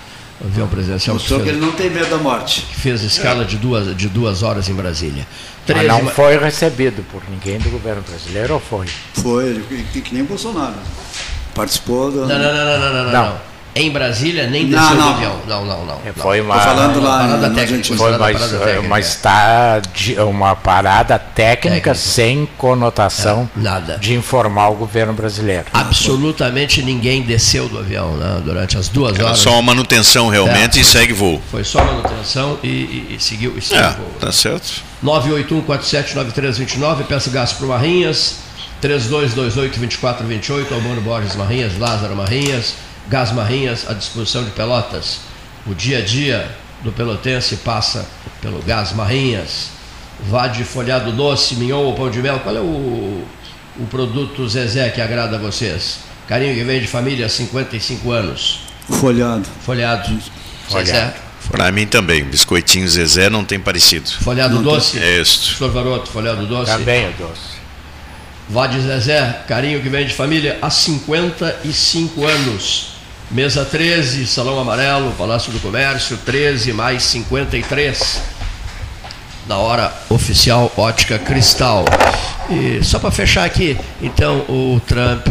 [0.41, 2.61] O avião presidencial que Mostrou que fez, ele não tem medo da morte.
[2.61, 5.27] que fez escala de duas, de duas horas em Brasília.
[5.67, 8.87] Mas 13 não foi recebido por ninguém do governo brasileiro, ou foi?
[9.13, 9.61] Foi,
[9.91, 10.75] que, que nem Bolsonaro.
[11.53, 12.25] Participou do.
[12.25, 13.48] Não, não, não, não, não, não, não, Não.
[13.87, 15.09] Em Brasília nem desceu Não, do não.
[15.15, 15.35] avião.
[15.47, 15.95] Não, não, não.
[16.05, 16.23] É, não.
[16.23, 18.85] foi uma, falando lá parada na técnica, foi uma, considerada parada técnica,
[20.25, 20.55] uma, é.
[20.55, 21.95] parada técnica, Técnica.
[21.95, 23.97] sem conotação É, nada.
[23.97, 25.65] de informar o governo brasileiro.
[25.73, 29.39] Absolutamente ninguém desceu do avião né, durante as duas Era horas.
[29.39, 30.81] só uma manutenção realmente É.
[30.81, 31.41] e segue voo.
[31.51, 33.53] Foi só manutenção e, e- e seguiu.
[33.57, 34.07] E seguiu É, voo.
[34.19, 34.81] tá certo.
[35.03, 38.35] 981-479329, peça gás para o Marrinhas,
[38.81, 42.73] 3228-2428, Almano Borges Marrinhas, Lázaro Marrinhas,
[43.09, 45.21] Gás Marrinhas, à disposição de Pelotas.
[45.65, 46.49] O dia a dia
[46.83, 48.07] do pelotense passa
[48.41, 49.69] pelo Gás Marrinhas.
[50.29, 52.39] Vá de folhado doce, mignon ou pão de mel.
[52.39, 53.25] Qual é o,
[53.77, 55.99] o produto Zezé que agrada a vocês?
[56.27, 58.61] Carinho que vem de família há 55 anos.
[58.87, 59.45] Folhado.
[59.65, 60.19] Folhado.
[60.71, 61.13] Zezé.
[61.49, 62.23] Para mim também.
[62.23, 64.09] Biscoitinho Zezé não tem parecido.
[64.21, 64.99] Folhado doce.
[64.99, 65.55] É isso.
[65.55, 66.71] Senhor Varoto, folhado doce.
[66.71, 67.59] Também o doce.
[68.49, 72.98] Vá de Zezé, carinho que vem de família há 55 anos.
[73.31, 78.21] Mesa 13, Salão Amarelo, Palácio do Comércio, 13 mais 53.
[79.47, 81.85] Na hora oficial Ótica Cristal.
[82.49, 85.27] E só para fechar aqui, então o Trump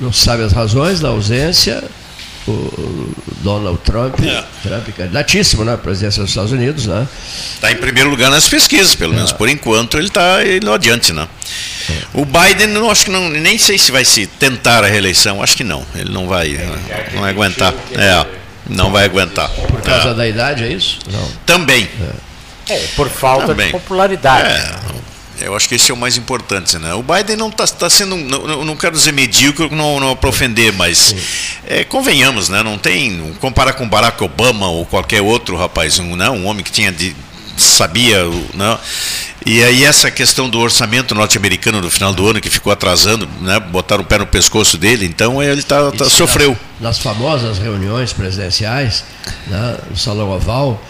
[0.00, 1.84] não sabe as razões da ausência.
[2.46, 3.08] O
[3.40, 4.44] Donald Trump, É.
[4.62, 7.08] Trump candidatíssimo na presidência dos Estados Unidos, né?
[7.54, 11.26] Está em primeiro lugar nas pesquisas, pelo menos por enquanto ele está indo adiante, né?
[12.12, 15.56] O Biden, não acho que não, nem sei se vai se tentar a reeleição, acho
[15.56, 15.84] que não.
[15.94, 16.48] Ele não vai,
[17.14, 17.72] não vai aguentar.
[17.92, 18.26] É,
[18.68, 19.48] não vai aguentar.
[19.50, 20.14] Por causa É.
[20.14, 20.98] da idade, é isso?
[21.10, 21.26] Não.
[21.46, 21.88] Também.
[22.68, 23.66] É, por falta Também.
[23.66, 24.48] de popularidade.
[24.48, 24.74] É,
[25.40, 26.94] eu acho que esse é o mais importante, né?
[26.94, 30.72] O Biden não está sendo, não, não- não quero dizer medíocre, não, não para ofender,
[30.72, 31.14] mas
[31.66, 32.62] é, convenhamos, né?
[32.62, 36.30] Não tem comparar com Barack Obama ou qualquer outro rapaz, um, né?
[36.30, 37.14] um homem que tinha de
[37.56, 38.78] sabia, o- né?
[39.46, 43.60] E aí essa questão do orçamento norte-americano no final do ano que ficou atrasando, né?
[43.60, 46.56] Botaram o pé no pescoço dele, então ele tá, tá- sofreu.
[46.80, 49.04] Nas, nas famosas reuniões presidenciais,
[49.46, 50.82] né, no Salão Oval,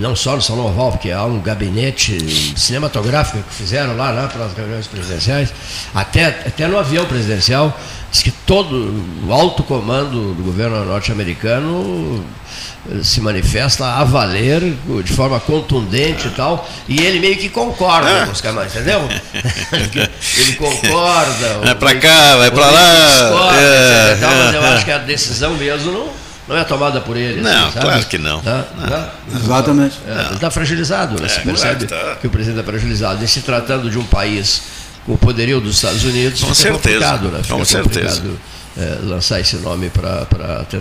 [0.00, 2.18] não só no Salão Oval, porque há um gabinete
[2.56, 5.52] cinematográfico que fizeram lá né, para as reuniões presidenciais,
[5.94, 7.78] até, até no avião presidencial,
[8.10, 8.74] diz que todo
[9.26, 12.24] o alto comando do governo norte-americano
[12.90, 14.60] eh, se manifesta a valer
[15.04, 19.08] de forma contundente e tal, e ele meio que concorda com os camarões, entendeu?
[20.38, 21.58] ele concorda.
[21.64, 24.98] Vai pra o- cá, vai o- lá, discorda, é, tal, mas eu acho que a
[24.98, 26.08] decisão mesmo não,
[26.48, 27.40] não é tomada por ele.
[27.40, 27.86] Não, assim, sabe?
[27.86, 28.40] claro que não.
[28.40, 28.66] Tá?
[28.88, 29.12] Tá?
[29.34, 29.98] Exatamente.
[30.06, 31.28] É, ele está fragilizado, né?
[31.28, 32.16] Se claro percebe que tá.
[32.20, 33.24] que o presidente está fragilizado.
[33.24, 34.62] E se tratando de um país
[35.06, 37.42] com o poderio dos Estados Unidos, Com fica certeza, complicado, né?
[37.42, 38.20] Fica com certeza.
[38.20, 38.40] complicado,
[38.76, 40.26] é, lançar esse nome para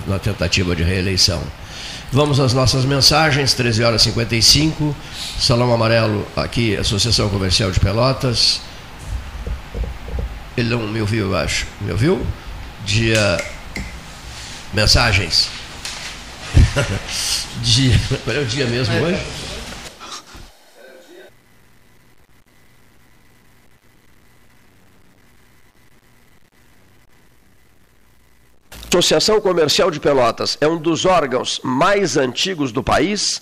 [0.08, 1.42] na tentativa de reeleição.
[2.12, 4.94] Vamos às nossas mensagens, 13 horas e 55,
[5.40, 8.60] Salão Amarelo, aqui, Associação Comercial de Pelotas.
[10.58, 11.66] Ele não me ouviu, eu acho.
[11.80, 12.22] Me ouviu?
[12.86, 13.42] Dia.
[14.74, 15.50] Mensagens.
[17.62, 17.96] dia.
[18.24, 19.22] Qual é o dia mesmo hoje?
[28.88, 33.42] Associação Comercial de Pelotas é um dos órgãos mais antigos do país,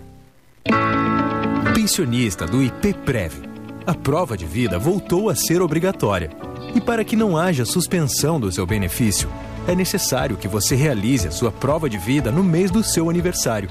[1.73, 3.49] Pensionista do IPPREV.
[3.85, 6.29] A prova de vida voltou a ser obrigatória.
[6.75, 9.29] E para que não haja suspensão do seu benefício,
[9.67, 13.69] é necessário que você realize a sua prova de vida no mês do seu aniversário.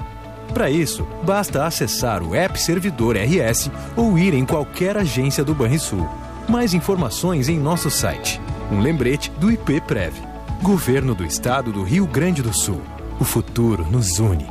[0.53, 6.07] Para isso, basta acessar o app Servidor RS ou ir em qualquer agência do Banrisul.
[6.49, 8.41] Mais informações em nosso site.
[8.69, 10.13] Um lembrete do IP Prev.
[10.61, 12.81] Governo do Estado do Rio Grande do Sul.
[13.19, 14.50] O futuro nos une.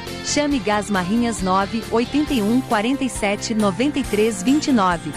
[0.25, 5.11] Chame Gás Marrinhas 9 81 47 93 29.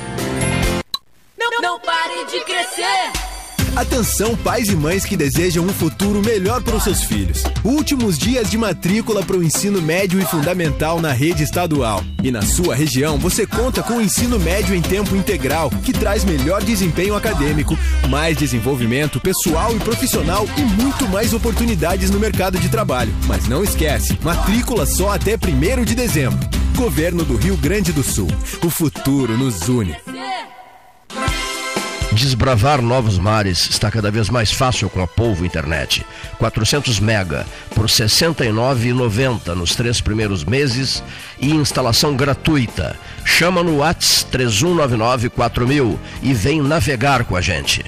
[1.39, 3.34] Não, não pare de crescer!
[3.77, 7.43] Atenção, pais e mães que desejam um futuro melhor para os seus filhos.
[7.65, 12.05] Últimos dias de matrícula para o ensino médio e fundamental na rede estadual.
[12.23, 16.25] E na sua região você conta com o ensino médio em tempo integral, que traz
[16.25, 17.77] melhor desempenho acadêmico,
[18.09, 23.13] mais desenvolvimento pessoal e profissional e muito mais oportunidades no mercado de trabalho.
[23.27, 26.39] Mas não esquece, matrícula só até 1 de dezembro.
[26.77, 28.29] Governo do Rio Grande do Sul.
[28.65, 29.97] O futuro nos une.
[32.15, 36.07] Desbravar novos mares está cada vez mais fácil com a Polvo Internet.
[36.39, 37.45] 400 mega
[37.75, 41.03] por R$ 69,90 nos três primeiros meses
[41.41, 42.97] e instalação gratuita.
[43.25, 47.85] Chama no Whats 31994000 e vem navegar com a gente.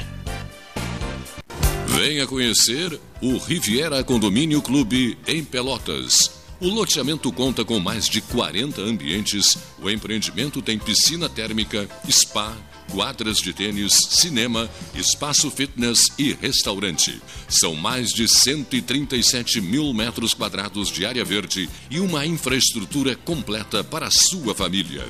[1.87, 6.33] Venha conhecer o Riviera Condomínio Clube em Pelotas.
[6.59, 9.57] O loteamento conta com mais de 40 ambientes.
[9.81, 12.57] O empreendimento tem piscina térmica, spa,
[12.91, 17.21] quadras de tênis, cinema, espaço fitness e restaurante.
[17.49, 24.07] São mais de 137 mil metros quadrados de área verde e uma infraestrutura completa para
[24.07, 25.05] a sua família.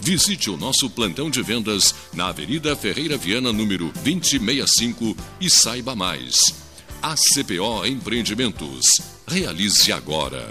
[0.00, 6.54] Visite o nosso plantão de vendas na Avenida Ferreira Viana, número 2065 e saiba mais.
[7.02, 8.86] ACPO Empreendimentos.
[9.26, 10.48] Realize agora.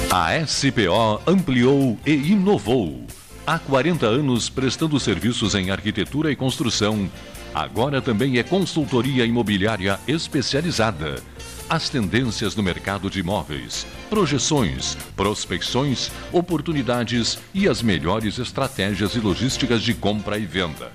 [0.10, 3.06] A SPO ampliou e inovou.
[3.46, 7.10] Há 40 anos prestando serviços em arquitetura e construção.
[7.54, 11.22] Agora também é consultoria imobiliária especializada.
[11.70, 19.82] As tendências no mercado de imóveis, projeções, prospecções, oportunidades e as melhores estratégias e logísticas
[19.82, 20.94] de compra e venda.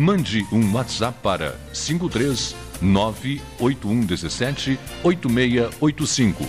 [0.00, 6.46] Mande um WhatsApp para 53 98117 8685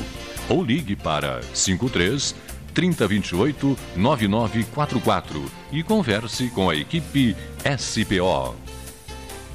[0.48, 2.34] ou ligue para 53
[2.74, 7.36] 3028 9944 e converse com a equipe
[7.78, 8.56] SPO.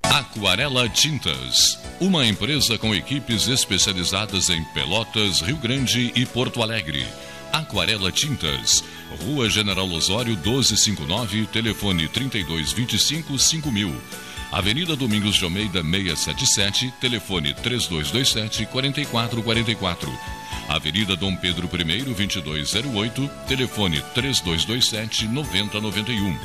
[0.03, 7.07] Aquarela Tintas, uma empresa com equipes especializadas em Pelotas, Rio Grande e Porto Alegre.
[7.53, 8.83] Aquarela Tintas,
[9.25, 13.95] Rua General Osório 1259, telefone 3225 5000.
[14.53, 20.11] Avenida Domingos de Almeida 677, telefone 3227 4444.
[20.69, 26.39] Avenida Dom Pedro I 2208, telefone 3227 9091.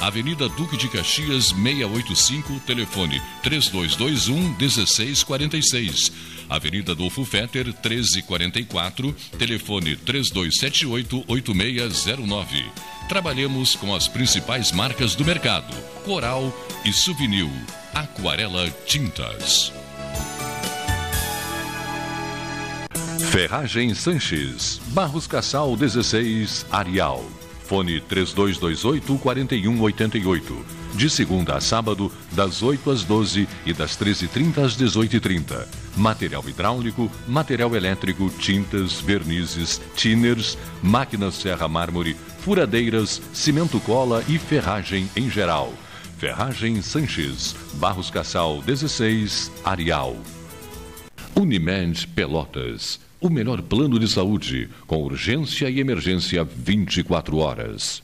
[0.00, 6.33] Avenida Duque de Caxias 685, telefone 3221 1646.
[6.54, 12.64] Avenida Adolfo Fetter 1344, telefone 3278 8609.
[13.08, 15.74] Trabalhamos com as principais marcas do mercado:
[16.04, 16.52] Coral
[16.84, 17.50] e Souvenir,
[17.94, 19.72] Aquarela Tintas.
[23.30, 27.24] Ferragem Sanches, Barros Cassal 16, Arial.
[27.64, 30.83] Fone 3228 4188.
[30.94, 35.66] De segunda a sábado, das 8 às 12 e das 13h30 às 18h30.
[35.96, 45.10] Material hidráulico, material elétrico, tintas, vernizes, tinners, máquinas serra mármore, furadeiras, cimento cola e ferragem
[45.16, 45.74] em geral.
[46.16, 50.16] Ferragem Sanches, Barros Cassal 16, Arial.
[51.34, 53.00] Unimed Pelotas.
[53.20, 58.03] O melhor plano de saúde, com urgência e emergência 24 horas.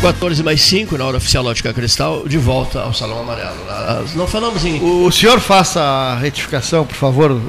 [0.00, 3.56] 14 mais 5, na hora oficial Lógica Cristal, de volta ao Salão Amarelo.
[3.66, 4.78] Nós não falamos em.
[4.80, 7.40] O, o senhor faça a retificação, por favor, uh,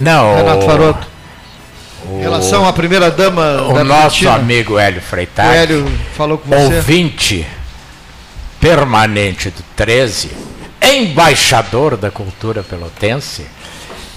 [0.00, 1.06] não, Renato Faroto.
[2.12, 4.34] Em relação à primeira dama o da nosso Argentina.
[4.36, 6.76] amigo Hélio Freitag, O Hélio falou com você.
[6.76, 7.46] ouvinte
[8.58, 10.30] permanente do 13,
[10.82, 13.46] embaixador da cultura pelotense,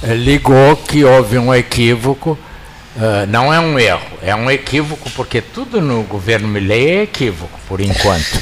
[0.03, 2.37] ligou que houve um equívoco.
[2.99, 7.59] Eh, não é um erro, é um equívoco, porque tudo no governo Milley é equívoco,
[7.67, 8.39] por enquanto.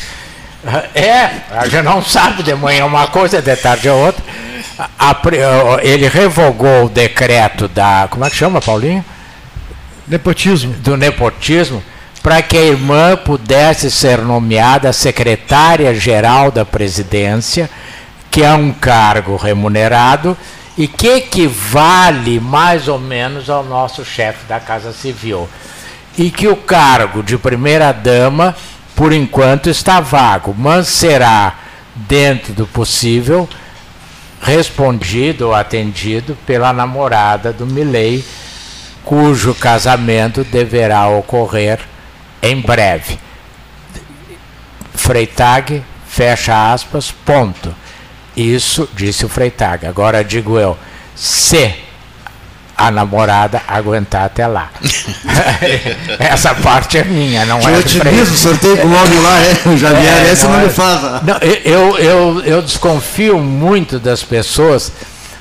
[0.65, 4.23] Eh, É, a gente não sabe de manhã uma coisa, de tarde é outra.
[4.77, 5.15] A- a
[5.83, 8.07] ele revogou o decreto da.
[8.09, 9.03] Como é que chama, Paulinho?
[10.07, 10.73] Nepotismo.
[10.79, 11.81] Do nepotismo,
[12.21, 17.69] para que a irmã pudesse ser nomeada secretária-geral da presidência,
[18.29, 20.37] que é um cargo remunerado
[20.77, 25.49] e que equivale mais ou menos ao nosso chefe da Casa Civil.
[26.17, 28.55] E que o cargo de primeira-dama,
[28.95, 31.55] por enquanto, está vago, mas será,
[31.95, 33.47] dentro do possível,
[34.41, 38.25] respondido ou atendido pela namorada do Milley,
[39.03, 41.79] cujo casamento deverá ocorrer
[42.41, 43.19] em breve.
[44.93, 47.73] Freitag, fecha aspas, ponto.
[48.35, 49.85] Isso disse o Freitag.
[49.85, 50.77] Agora digo eu,
[51.15, 51.73] se
[52.77, 54.69] a namorada aguentar até lá.
[56.19, 58.31] Essa parte é minha, não Que é otimismo, Freitag.
[58.31, 59.69] o senhor tem com o homem lá, é?
[59.69, 61.01] O Javier, essa não é- me faz.
[61.23, 64.91] Não, eu, eu, eu desconfio muito das pessoas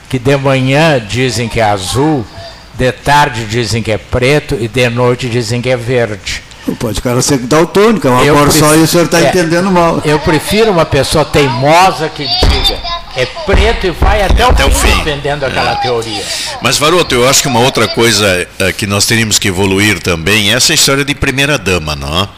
[0.09, 2.26] que de manhã dizem que é azul,
[2.74, 6.43] de tarde dizem que é preto e de noite dizem que é verde.
[6.78, 9.70] Pode cara ser daltônico, é uma eu cor só e o senhor está é, entendendo
[9.70, 10.00] mal.
[10.04, 12.78] Eu prefiro uma pessoa teimosa que diga
[13.16, 15.76] é preto e vai até, até o, fim, fim defendendo aquela é.
[15.76, 16.24] teoria.
[16.62, 20.52] Mas, Varoto, eu acho que uma outra coisa é, que nós teríamos que evoluir também
[20.52, 22.28] é essa história de primeira dama, não é?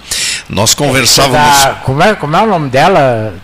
[0.48, 1.58] Nós conversávamos.
[1.58, 3.34] Da, como, é, como é o nome dela?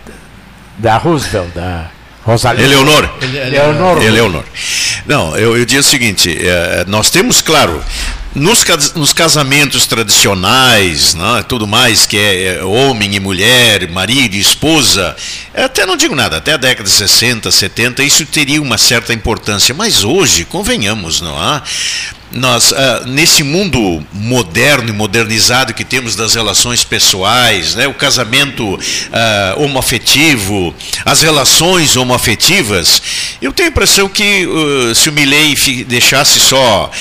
[0.77, 1.87] Da Roosevelt, da.
[2.23, 2.67] Rosalina.
[2.67, 3.09] Eleonor.
[3.21, 4.03] Eleonor.
[4.03, 4.43] Eleonor.
[5.05, 7.81] Não, eu, eu digo o seguinte: é, nós temos, claro,
[8.35, 8.63] nos,
[8.95, 15.15] nos, casamentos tradicionais, né, tudo mais, que é, é, homem e mulher, marido e esposa,
[15.53, 19.73] até não digo nada, até a década de 60, 70, isso teria uma certa importância.
[19.73, 21.63] Mas hoje, convenhamos, não há?
[22.31, 28.75] Nós, uh, nesse mundo moderno e modernizado que temos das relações pessoais, né, o casamento
[28.75, 28.79] uh,
[29.63, 30.73] homoafetivo,
[31.03, 33.01] as relações homoafetivas,
[33.41, 35.55] eu tenho a impressão que uh, se o Milley
[35.85, 36.91] deixasse só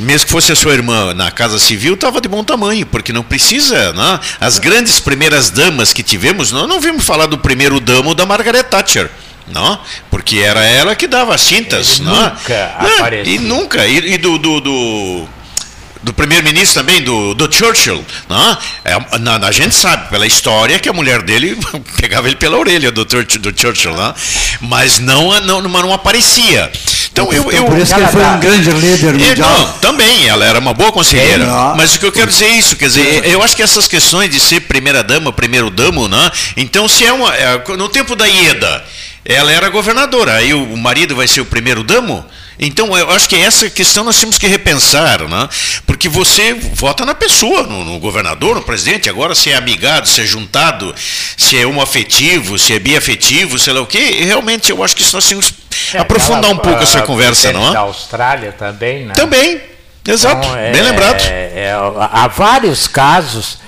[0.00, 3.22] mesmo que fosse a sua irmã na Casa Civil, estava de bom tamanho, porque não
[3.22, 3.94] precisa.
[3.94, 4.20] Né?
[4.38, 8.64] As grandes primeiras damas que tivemos, nós não vimos falar do primeiro damo da Margaret
[8.64, 9.10] Thatcher
[9.48, 9.78] não?
[10.10, 12.22] Porque era ela que dava as tintas, Ele não?
[12.22, 13.34] Nunca apareceu.
[13.34, 13.86] E nunca.
[13.86, 15.28] E, e do, do, do
[16.06, 18.04] do primeiro-ministro também, do, do Churchill.
[18.28, 18.58] Não?
[18.84, 21.58] É, na, a gente sabe pela história que a mulher dele
[22.00, 24.14] pegava ele pela orelha do, do Churchill, não?
[24.60, 26.70] mas não, não, não aparecia.
[27.10, 29.58] Então, eu, eu, por isso que ele foi um grande líder mundial.
[29.58, 31.42] Não, também, ela era uma boa conselheira.
[31.42, 33.88] É, mas o que eu quero dizer é isso, quer dizer, eu acho que essas
[33.88, 36.30] questões de ser primeira dama, primeiro damo, né?
[36.56, 37.34] então se é uma.
[37.34, 38.84] É, no tempo da Ieda
[39.28, 42.24] ela era governadora, aí o marido vai ser o primeiro damo?
[42.58, 45.48] Então, eu acho que essa questão nós temos que repensar, né?
[45.84, 50.22] porque você vota na pessoa, no, no, governador, no presidente, agora se é amigado, se
[50.22, 50.94] é juntado,
[51.36, 55.26] se é homoafetivo, se é biafetivo, sei lá o quê, realmente eu acho que nós
[55.26, 57.72] temos que é, aprofundar um pouco a, essa conversa, não é?
[57.72, 59.12] Da Austrália também, né?
[59.12, 59.60] Também,
[60.08, 61.20] exato, então, é, bem lembrado.
[61.26, 63.58] É, é, há vários casos,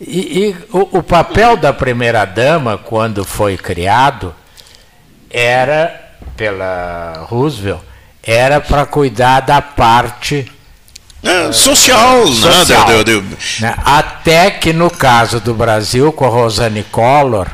[0.00, 4.34] e, e o, o papel da primeira-dama, quando foi criado,
[5.32, 7.80] era, pela Roosevelt,
[8.22, 10.50] era para cuidar da parte
[11.22, 12.88] é, social, social.
[12.88, 13.04] Né?
[13.04, 13.22] De...
[13.60, 13.74] Né?
[13.84, 17.48] Até que no caso do Brasil, com a Rosane Collor,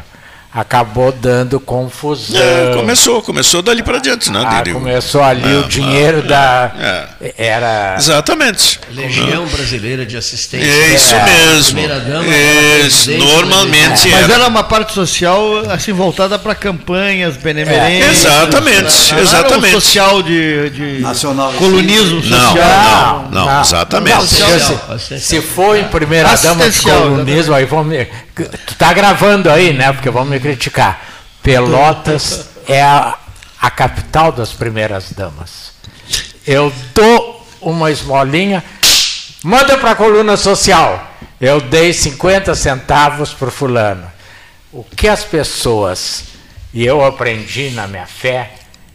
[0.61, 2.41] acabou dando confusão.
[2.41, 4.43] É, começou, começou dali para diante, né?
[4.45, 7.35] Ah, começou ali é, o dinheiro é, da é.
[7.39, 10.67] era exatamente Legião Brasileira de Assistência.
[10.69, 11.81] É isso mesmo.
[12.85, 14.09] Isso, normalmente.
[14.09, 18.25] Mas era uma parte social assim voltada para campanhas benemerentes.
[18.25, 19.73] exatamente, não, exatamente.
[19.75, 23.29] Não social de, de nacional colunismo social.
[23.31, 24.27] Não, não, não, exatamente.
[24.27, 27.97] se, se for em primeira dama de colunismo, aí vamos
[28.45, 29.93] Tu tá gravando aí, né?
[29.93, 31.01] Porque vamos criticar.
[31.43, 33.19] Pelotas é a,
[33.61, 35.73] a capital das primeiras damas.
[36.47, 38.65] Eu dou uma esmolinha,
[39.43, 41.07] manda para a coluna social.
[41.41, 44.11] Eu dei 50 centavos para fulano.
[44.73, 46.25] O que as pessoas,
[46.73, 48.53] e eu aprendi na minha fé,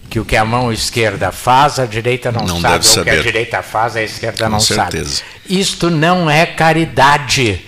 [0.10, 2.86] que o que a mão esquerda faz, a direita não, não sabe.
[2.86, 5.16] O que a direita faz, a esquerda Com não certeza.
[5.18, 5.30] sabe.
[5.50, 7.66] Isto não é caridade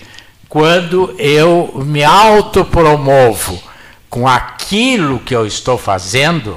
[0.48, 3.60] quando eu me autopromovo
[4.08, 6.56] com aquilo que eu estou fazendo,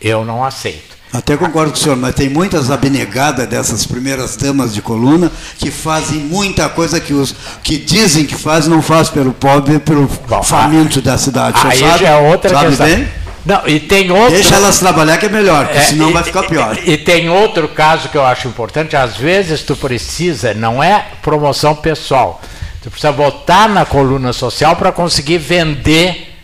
[0.00, 0.94] eu não aceito.
[1.14, 5.70] Até concordo com o senhor, mas tem muitas abnegadas dessas primeiras damas de coluna que
[5.70, 7.32] fazem muita coisa que os
[7.62, 11.56] que dizem que fazem, não faz pelo pobre, pelo Bom, faminto da cidade.
[11.62, 12.86] Aí sabe, já é outra sabe questão.
[12.86, 13.08] Bem?
[13.46, 14.30] Não, e tem outro...
[14.30, 16.76] Deixa elas trabalhar que é melhor, porque é, senão e, vai ficar pior.
[16.84, 21.06] E, e, tem outro caso que eu acho importante, às vezes tu precisa, não é
[21.22, 22.40] promoção pessoal,
[22.84, 26.34] você precisa botar na coluna social para conseguir vender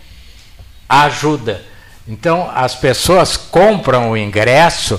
[0.89, 1.63] a ajuda.
[2.09, 4.99] Então, as pessoas compram o ingresso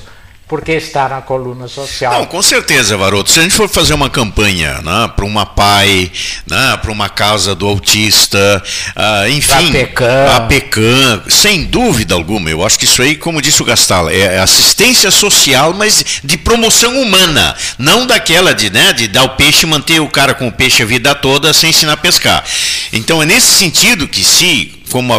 [0.51, 2.11] porque está na coluna social.
[2.11, 3.31] Não, com certeza, Varoto.
[3.31, 6.11] Se a gente for fazer uma campanha né, para uma PAI,
[6.45, 10.35] né, para uma casa do autista, uh, enfim, a PECAM.
[10.35, 14.39] a PECAM, sem dúvida alguma, eu acho que isso aí, como disse o Gastal, é
[14.39, 19.69] assistência social, mas de promoção humana, não daquela de, né, de dar o peixe e
[19.69, 22.43] manter o cara com o peixe a vida toda sem ensinar a pescar.
[22.91, 25.13] Então é nesse sentido que se como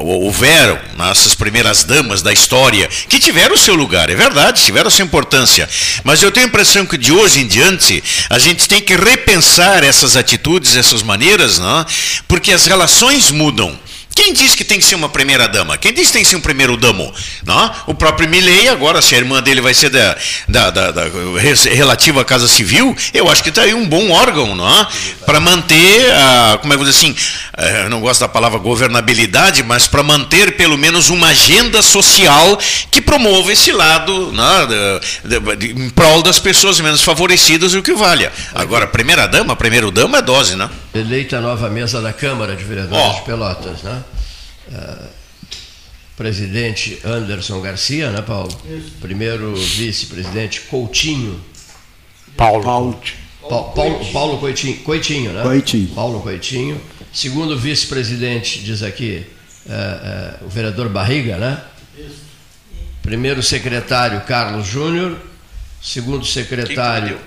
[0.00, 0.78] houveram
[1.10, 5.04] essas primeiras damas da história, que tiveram o seu lugar, é verdade, tiveram a sua
[5.04, 5.68] importância.
[6.02, 9.84] Mas eu tenho a impressão que de hoje em diante a gente tem que repensar
[9.84, 11.86] essas atitudes, essas maneiras, não?
[12.26, 13.78] porque as relações mudam.
[14.18, 15.78] Quem diz que tem que ser uma primeira-dama?
[15.78, 17.14] Quem diz que tem que ser um primeiro-damo?
[17.46, 17.72] Não?
[17.86, 20.16] O próprio Milley, agora, se a irmã dele vai ser da,
[20.48, 21.02] da, da, da
[21.72, 24.86] relativa à Casa Civil, eu acho que está aí um bom órgão, não?
[25.24, 27.14] Para manter, a, como é que eu vou dizer assim,
[27.56, 32.58] eh, eu não gosto da palavra governabilidade, mas para manter pelo menos uma agenda social
[32.90, 34.32] que promova esse lado
[35.56, 38.32] de, em prol das pessoas menos favorecidas, o que valha.
[38.52, 40.68] Agora, primeira-dama, primeiro-dama é dose, né?
[40.92, 43.18] Eleita a nova mesa da Câmara de Vereadores oh.
[43.20, 44.02] de Pelotas, né?
[44.68, 45.08] Uh,
[46.16, 48.50] presidente Anderson Garcia, né, Paulo?
[48.68, 48.92] Isso.
[49.00, 51.40] Primeiro vice-presidente Coutinho.
[52.36, 52.64] Paulo.
[52.64, 53.00] Paulo.
[53.48, 55.42] Paulo, Paulo, Paulo Coitinho, Coitinho, né?
[55.42, 55.88] Coitinho.
[55.94, 56.80] Paulo Coitinho.
[57.12, 59.24] Segundo vice-presidente, diz aqui,
[59.66, 61.62] uh, uh, o vereador Barriga, né?
[61.96, 62.16] Isso.
[63.00, 65.16] Primeiro secretário, Carlos Júnior.
[65.80, 67.18] Segundo secretário,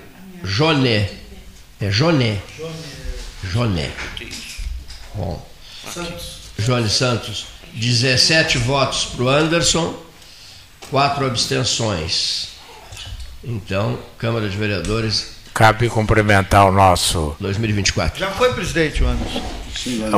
[0.43, 1.09] Joné.
[1.79, 2.39] É Joné.
[3.43, 3.89] Joné.
[5.15, 5.43] Bom.
[5.91, 6.40] Santos.
[6.61, 9.93] Joane Santos, 17 votos para o Anderson,
[10.89, 12.49] 4 abstenções.
[13.43, 15.31] Então, Câmara de Vereadores.
[15.53, 17.35] Cabe cumprimentar o nosso.
[17.39, 18.19] 2024.
[18.19, 19.41] Já foi presidente o Anderson.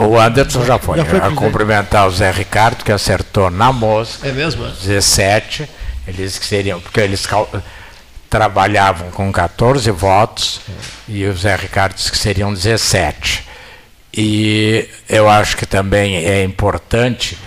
[0.07, 0.97] o Anderson já foi.
[0.97, 4.27] Já foi cumprimentar o Zé Ricardo, que acertou na mosca.
[4.27, 4.67] É mesmo?
[4.67, 5.67] 17.
[6.07, 6.79] Eles que seriam.
[6.79, 7.25] Porque eles
[8.29, 10.59] trabalhavam com 14 votos
[11.07, 13.52] e o Zé Ricardo disse que seriam 17.
[14.15, 17.37] E eu acho que também é importante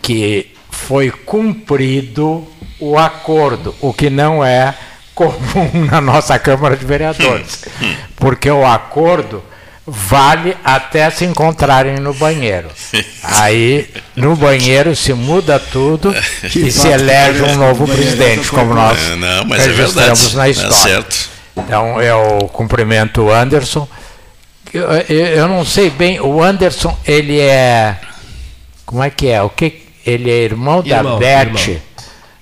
[0.00, 2.46] que foi cumprido
[2.78, 4.74] o acordo, o que não é
[5.14, 7.64] comum na nossa Câmara de Vereadores.
[8.16, 9.42] Porque o acordo
[9.84, 12.68] vale até se encontrarem no banheiro.
[13.22, 16.14] Aí, no banheiro, se muda tudo
[16.54, 21.04] e se elege um novo presidente, como nós não, é registramos é na história.
[21.56, 23.88] Então, eu cumprimento o Anderson
[24.76, 27.96] eu, não sei bem, o Anderson, ele é.
[28.84, 29.42] Como é que é?
[29.42, 31.80] O que ele é irmão, irmão da Beth?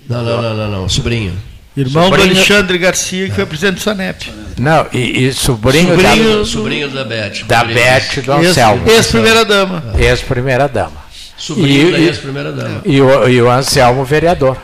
[0.09, 1.33] Não, não, não, não, não, sobrinho.
[1.77, 4.33] Irmão sobrinho, do Alexandre Garcia, que foi presidente do Sanep.
[4.57, 7.45] Não, e, e sobrinho, sobrinho, da, sobrinho da Beth.
[7.47, 8.91] Da Beth do Anselmo.
[8.91, 9.85] Ex-primeira-dama.
[9.99, 11.07] Ex-primeira-dama.
[11.37, 12.81] Sobrinho e, da ex-primeira-dama.
[12.85, 14.57] E, o, e o Anselmo, vereador.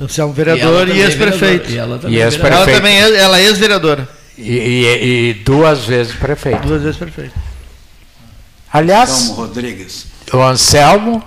[0.00, 1.70] Anselmo, vereador e, e ex-prefeito.
[1.70, 4.08] E ela também, ex ela também é, ela é ex-vereadora.
[4.36, 6.66] E, e, e, duas vezes prefeito.
[6.66, 7.34] Duas vezes prefeito.
[8.72, 10.06] Aliás, Anselmo Rodrigues.
[10.32, 11.22] o Anselmo,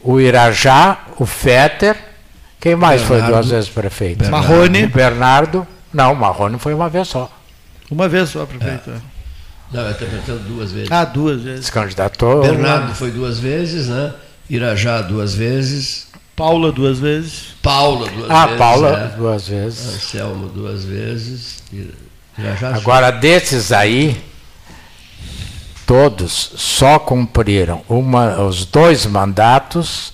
[0.00, 1.96] o Irajá, o Fetter,
[2.58, 4.18] quem mais Bernardo, foi duas vezes prefeito?
[4.20, 4.48] Bernardo.
[4.48, 4.84] Marrone.
[4.84, 5.66] O Bernardo.
[5.92, 7.30] Não, o Marrone foi uma vez só.
[7.90, 8.90] Uma vez só, prefeito.
[8.90, 8.94] É.
[8.94, 9.00] é.
[9.72, 10.90] Não, eu estou perguntando duas vezes.
[10.90, 11.66] Ah, duas vezes.
[11.66, 12.42] Se candidatou.
[12.42, 14.14] Bernardo foi duas vezes, né?
[14.48, 16.06] Irajá duas vezes.
[16.34, 17.54] Paula duas vezes.
[17.62, 18.54] Paula duas ah, vezes.
[18.54, 19.16] Ah, Paula é.
[19.16, 19.94] duas vezes.
[19.94, 21.62] Anselmo duas vezes.
[22.38, 24.22] Já, já Agora, desses aí,
[25.86, 30.12] todos só cumpriram uma, os dois mandatos.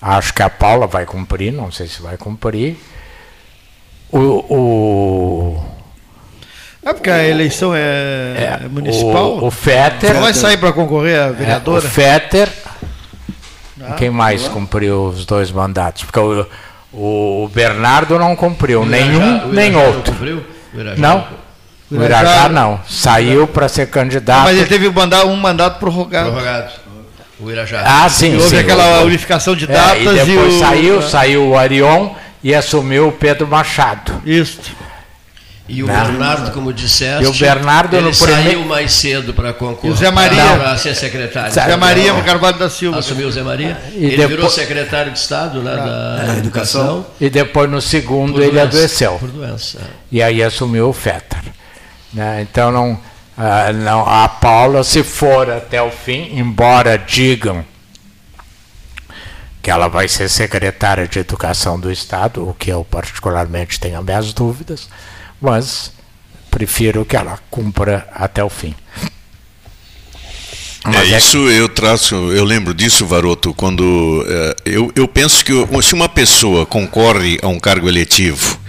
[0.00, 2.76] Acho que a Paula vai cumprir, não sei se vai cumprir.
[4.12, 4.18] O.
[4.48, 5.74] o
[6.84, 9.38] é porque a eleição é, é municipal.
[9.38, 10.14] O, o Fetter.
[10.14, 11.82] Só vai sair para concorrer a vereadora?
[11.82, 12.48] É, o Fetter.
[13.80, 16.04] Ah, quem mais cumpriu os dois mandatos?
[16.04, 16.46] Porque o,
[16.92, 20.12] o Bernardo não cumpriu, nenhum nem outro.
[20.12, 20.44] Cumpriu?
[20.98, 21.26] Não.
[21.90, 22.80] O Irajá não.
[22.88, 24.44] Saiu para ser candidato.
[24.44, 26.30] Mas ele teve um mandato prorrogado.
[26.30, 26.72] Prorrogado.
[27.40, 27.82] O Irajá.
[27.84, 28.34] Ah, sim.
[28.36, 29.06] Houve sim, aquela o...
[29.06, 29.98] unificação de datas.
[29.98, 30.58] É, e depois e o...
[30.58, 32.10] saiu, saiu o Arion
[32.42, 34.22] e assumiu o Pedro Machado.
[34.24, 34.60] Isso.
[35.66, 35.94] E o não.
[35.94, 38.64] Bernardo, como disseste, e o Bernardo ele no saiu primeiro...
[38.66, 39.90] mais cedo para concorrer.
[39.90, 41.52] E o Zé Maria para ser secretário.
[41.52, 42.98] Zé Maria Carvalho da Silva.
[42.98, 43.78] Assumiu o Zé Maria.
[43.92, 44.28] E ele depois...
[44.28, 47.06] virou secretário de Estado né, da, da Educação.
[47.18, 49.12] E depois no segundo ele doença, adoeceu.
[49.18, 49.80] Por doença.
[50.12, 51.40] E aí assumiu o Fetter.
[52.14, 52.42] Né?
[52.42, 52.98] Então não,
[53.36, 57.64] a, não, a Paula, se for até o fim, embora digam
[59.60, 64.32] que ela vai ser secretária de Educação do Estado, o que eu particularmente tenho minhas
[64.32, 64.88] dúvidas,
[65.40, 65.90] mas
[66.50, 68.74] prefiro que ela cumpra até o fim.
[70.84, 75.42] Mas é, é isso eu traço, eu lembro disso, Varoto, quando é, eu, eu penso
[75.42, 75.52] que
[75.82, 78.60] se uma pessoa concorre a um cargo eletivo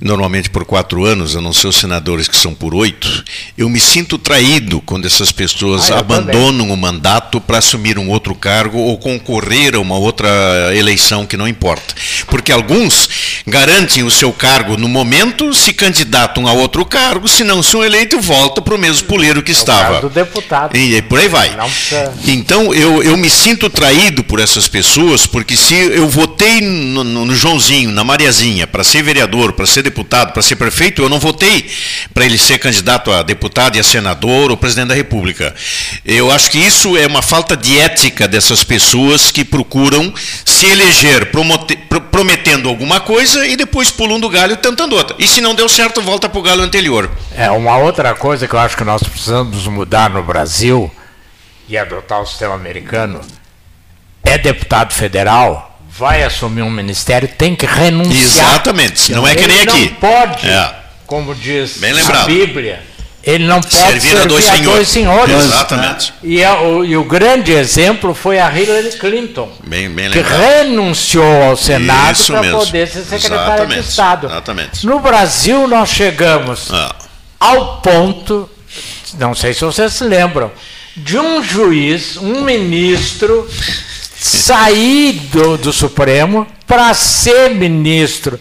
[0.00, 3.24] normalmente por quatro anos, a não ser os senadores que são por oito,
[3.56, 6.72] eu me sinto traído quando essas pessoas ah, abandonam também.
[6.72, 10.28] o mandato para assumir um outro cargo ou concorrer a uma outra
[10.74, 11.94] eleição que não importa.
[12.26, 13.08] Porque alguns
[13.46, 18.24] garantem o seu cargo no momento, se candidatam a outro cargo, se não são eleitos,
[18.24, 20.00] volta para o mesmo puleiro que é estava.
[20.00, 20.76] do deputado.
[20.76, 21.54] E, e por aí vai.
[22.26, 27.34] Então eu, eu me sinto traído por essas pessoas, porque se eu votei no, no
[27.34, 31.68] Joãozinho, na Mariazinha, para ser vereador, para ser deputado, para ser prefeito, eu não votei
[32.14, 35.54] para ele ser candidato a deputado e a senador ou presidente da República.
[36.04, 40.12] Eu acho que isso é uma falta de ética dessas pessoas que procuram
[40.44, 41.30] se eleger
[42.10, 45.16] prometendo alguma coisa e depois pulam do galho tentando outra.
[45.18, 47.10] E se não deu certo, volta para o galho anterior.
[47.34, 50.90] É, uma outra coisa que eu acho que nós precisamos mudar no Brasil
[51.68, 53.20] e adotar o sistema americano
[54.22, 55.69] é deputado federal,
[56.00, 58.52] vai assumir um ministério, tem que renunciar.
[58.52, 59.90] Exatamente, não é que nem aqui.
[59.90, 60.74] Não pode, é.
[61.06, 61.78] como diz
[62.08, 62.82] a Bíblia,
[63.22, 65.34] ele não pode servir, servir a dois, a dois senhores.
[65.34, 66.14] Exatamente.
[66.22, 71.42] E, é o, e, o, grande exemplo foi a Hillary Clinton, bem, bem que renunciou
[71.42, 73.82] ao Senado para poder ser secretária Exatamente.
[73.82, 74.26] de Estado.
[74.26, 74.86] Exatamente.
[74.86, 76.96] No Brasil, nós chegamos ah.
[77.38, 78.48] ao ponto,
[79.18, 80.50] não sei se vocês se lembram,
[80.96, 83.46] de um juiz, um ministro,
[84.20, 88.38] sair do, do Supremo para ser ministro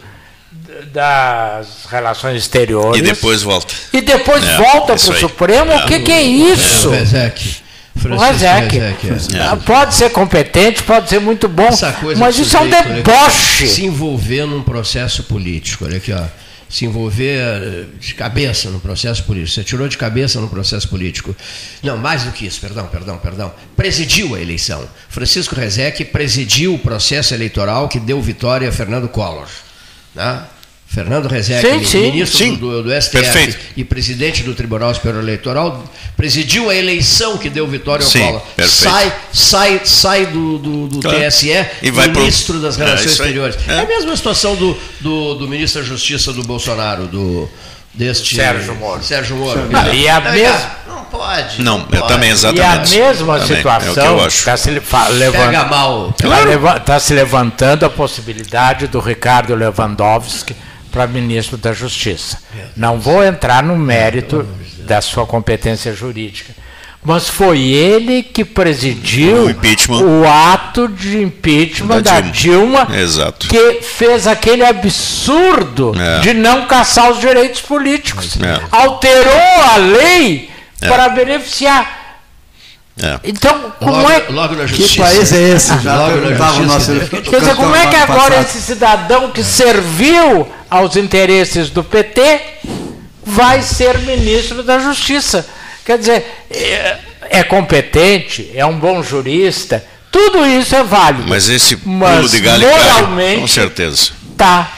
[0.91, 2.99] das relações exteriores.
[2.99, 3.73] E depois volta.
[3.93, 5.71] E depois é, volta para o Supremo?
[5.71, 5.77] É.
[5.77, 6.93] O que, que é isso?
[6.93, 7.63] É, Rezec.
[9.35, 9.55] É.
[9.65, 11.69] Pode ser competente, pode ser muito bom,
[12.17, 13.67] mas isso é um deboche.
[13.67, 15.85] Se envolver num processo político.
[15.85, 16.23] Olha aqui, ó
[16.69, 19.55] se envolver eh, de cabeça no processo político.
[19.55, 21.35] Você tirou de cabeça no processo político.
[21.81, 23.51] Não, mais do que isso, perdão, perdão, perdão.
[23.75, 24.87] Presidiu a eleição.
[25.09, 29.47] Francisco Rezec presidiu o processo eleitoral que deu vitória a Fernando Collor.
[30.13, 30.43] Né?
[30.89, 32.55] Fernando Rezec, sim, sim, ministro sim.
[32.55, 33.57] Do, do, STF perfeito.
[33.77, 35.83] e presidente do Tribunal Superior Eleitoral,
[36.17, 38.41] presidiu a eleição que deu vitória ao Collor.
[38.67, 41.53] Sai, sai, sai do, do, do TSE
[41.83, 42.63] e vai ministro pro...
[42.63, 43.57] das Relações é, Exteriores.
[43.67, 43.73] É.
[43.73, 43.79] é.
[43.81, 47.47] a mesma situação do, do, do ministro da Justiça do Bolsonaro, do
[47.93, 49.03] deste Sérgio Moro.
[49.03, 49.69] Sérgio Moro.
[49.69, 51.61] Não, e a mesma não pode.
[51.61, 52.95] Não, não eu também exatamente.
[52.95, 56.79] E a mesma também, situação está é se levantando, claro.
[56.79, 60.55] tá se levantando a possibilidade do Ricardo Lewandowski
[60.91, 62.39] para ministro da Justiça.
[62.75, 64.45] Não vou entrar no mérito
[64.79, 66.53] da sua competência jurídica,
[67.03, 69.45] mas foi ele que presidiu
[69.89, 76.19] o, o ato de impeachment da, da Dilma, Dilma que fez aquele absurdo é.
[76.19, 78.37] de não caçar os direitos políticos.
[78.41, 78.61] É.
[78.69, 80.49] Alterou a lei
[80.81, 80.87] é.
[80.87, 81.98] para beneficiar
[83.01, 83.19] é.
[83.23, 84.89] Então, como logo, é logo na justiça.
[84.89, 85.79] Que país é esse?
[85.79, 86.91] Já logo perguntava o nosso.
[86.99, 88.45] Quer dizer, como é que agora passado.
[88.45, 92.41] esse cidadão que serviu aos interesses do PT
[93.23, 95.47] vai ser ministro da Justiça?
[95.85, 96.97] Quer dizer, é,
[97.29, 101.27] é competente, é um bom jurista, tudo isso é válido.
[101.27, 104.11] Mas esse pulo de galho moralmente, com certeza.
[104.37, 104.73] Tá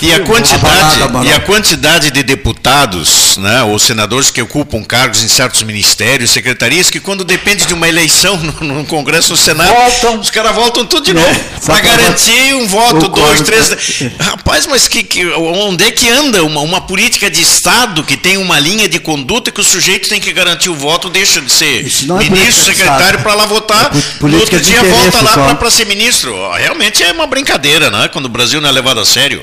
[0.00, 5.28] e a quantidade e a quantidade de deputados, né, ou senadores que ocupam cargos em
[5.28, 10.20] certos ministérios, secretarias, que quando depende de uma eleição no, no Congresso, no Senado, voltam.
[10.20, 13.70] os caras voltam tudo de é, novo para garantir um voto, dois, três.
[14.20, 18.36] Rapaz, mas que, que, onde é que anda uma, uma política de Estado que tem
[18.36, 21.80] uma linha de conduta que o sujeito tem que garantir o voto, deixa de ser
[21.80, 26.34] é ministro, secretário para lá votar, é no outro dia volta lá para ser ministro.
[26.52, 28.08] Realmente é uma brincadeira, né?
[28.08, 29.42] Quando o Brasil não é levado a sério.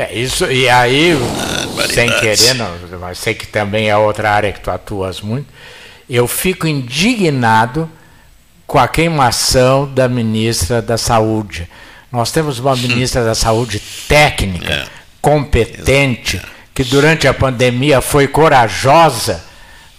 [0.00, 1.14] É, isso, e aí,
[1.92, 5.46] sem querer, não, mas sei que também é outra área que tu atuas muito,
[6.08, 7.86] eu fico indignado
[8.66, 11.68] com a queimação da ministra da Saúde.
[12.10, 13.78] Nós temos uma ministra da Saúde
[14.08, 14.86] técnica, é.
[15.20, 16.40] competente,
[16.74, 19.44] que durante a pandemia foi corajosa,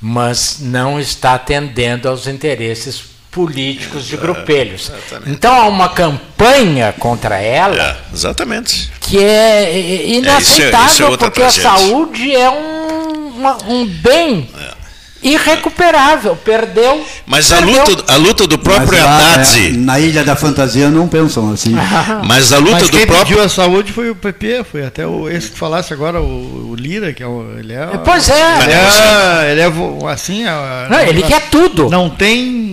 [0.01, 4.89] mas não está atendendo aos interesses políticos de grupelhos.
[4.89, 5.31] Exatamente.
[5.31, 7.81] Então há uma campanha contra ela.
[7.81, 8.91] É, exatamente.
[8.99, 11.71] Que é inaceitável, é, isso é, isso é porque tragédia.
[11.71, 14.49] a saúde é um, uma, um bem.
[14.59, 14.81] É
[15.21, 17.05] irrecuperável, perdeu.
[17.25, 17.81] Mas perdeu.
[17.81, 19.67] A, luta, a luta do próprio lá, Haddad.
[19.67, 21.75] É, na Ilha da Fantasia não pensam assim.
[22.25, 23.27] Mas a luta Mas do quem próprio.
[23.27, 26.75] pediu a saúde foi o PP, foi até o, esse que falasse agora, o, o
[26.75, 27.85] Lira, que é o, ele é.
[28.03, 28.63] Pois é.
[28.63, 30.43] Ele é, ele é assim.
[30.89, 31.89] Não, ele quer tudo.
[31.89, 32.70] Não tem.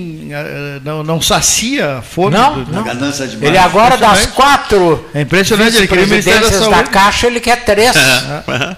[0.85, 2.37] Não, não sacia a fome.
[2.37, 2.85] Não, do, não.
[3.43, 5.09] Ele agora das quatro.
[5.15, 7.97] É impressionante, ele queria o da, da Caixa, ele quer três.
[8.49, 8.77] É.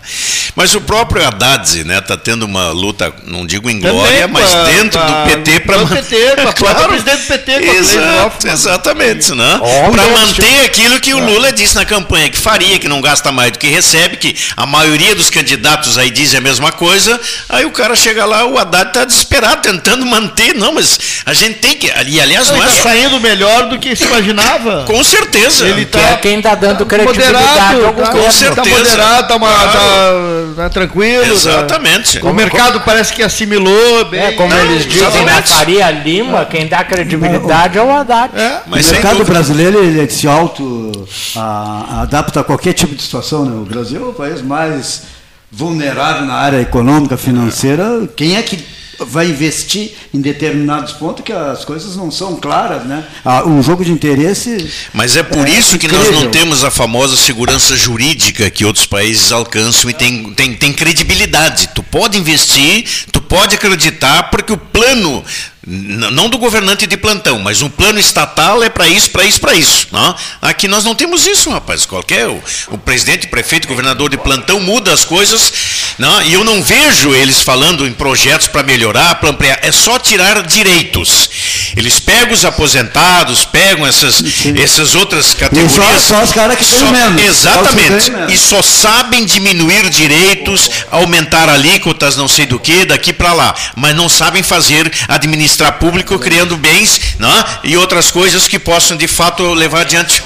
[0.55, 4.51] Mas o próprio Haddad, né, tá tendo uma luta, não digo em glória, Também, mas
[4.51, 6.03] pra, dentro pra, do PT para manter.
[6.03, 9.61] PT, pra claro, presidente do PT, Exato, Exatamente, né?
[9.91, 11.23] Para manter aquilo que o é.
[11.23, 14.67] Lula disse na campanha que faria, que não gasta mais do que recebe, que a
[14.67, 17.19] maioria dos candidatos aí dizem a mesma coisa.
[17.49, 20.55] Aí o cara chega lá, o Haddad está desesperado, tentando manter.
[20.55, 21.87] Não, mas a gente tem que.
[22.07, 22.89] E aliás, Ele não é está só.
[22.91, 24.85] saindo melhor do que se imaginava.
[24.87, 25.67] Com certeza.
[25.67, 28.11] Ele Que é quem está dando credibilidade moderado, ao tá.
[28.13, 28.63] Com certeza.
[28.63, 29.71] tá moderado, tá, uma- Claro.
[29.73, 31.25] tá- tá tranquilo.
[31.25, 32.19] tá- Exatamente.
[32.25, 34.21] O mercado parece que assimilou bem.
[34.21, 35.49] É, como Não, eles dizem na exatamente.
[35.53, 38.33] Faria Lima, quem dá credibilidade é o Haddad.
[38.67, 39.33] Mas o mercado dúvida.
[39.33, 40.93] brasileiro ele se auto
[41.37, 43.45] a- adapta a qualquer tipo de situação.
[43.45, 43.53] Né?
[43.57, 45.03] O Brasil é o país mais
[45.51, 48.09] vulnerável na área econômica, financeira.
[48.17, 48.65] Quem é que
[49.07, 53.05] vai investir em determinados pontos que as coisas não são claras, né?
[53.25, 54.71] Ah, o jogo de interesse.
[54.93, 56.25] Mas é por É isso que nós incrível.
[56.25, 61.71] não temos a famosa segurança jurídica que outros países alcançam e tem, tem, tem credibilidade.
[61.75, 65.25] Tu pode investir, tu pode acreditar, porque o plano,
[65.67, 69.55] não do governante de plantão, mas um plano estatal é para isso, para isso, para
[69.55, 69.89] isso.
[69.93, 70.17] Não?
[70.41, 71.85] Aqui nós não temos isso, rapaz.
[71.85, 75.53] Qualquer, o, o presidente, prefeito, governador de plantão muda as coisas,
[75.99, 76.23] não?
[76.23, 79.59] e eu não vejo eles falando em projetos para melhorar, para ampliar.
[79.63, 81.29] É só tirar direitos.
[81.77, 84.23] Eles pegam os aposentados, pegam essas,
[84.57, 85.73] essas outras categorias.
[86.03, 87.21] só os caras que Só- menos.
[87.37, 88.11] Só Exatamente.
[88.11, 88.33] menos.
[88.33, 93.55] E só sabem diminuir direitos, aumentar alíquotas, não sei do que, daqui para lá.
[93.77, 94.91] Mas não sabem fazer,
[95.51, 97.45] administrar público, criando bens né?
[97.65, 100.23] e outras coisas que possam de fato levar adiante.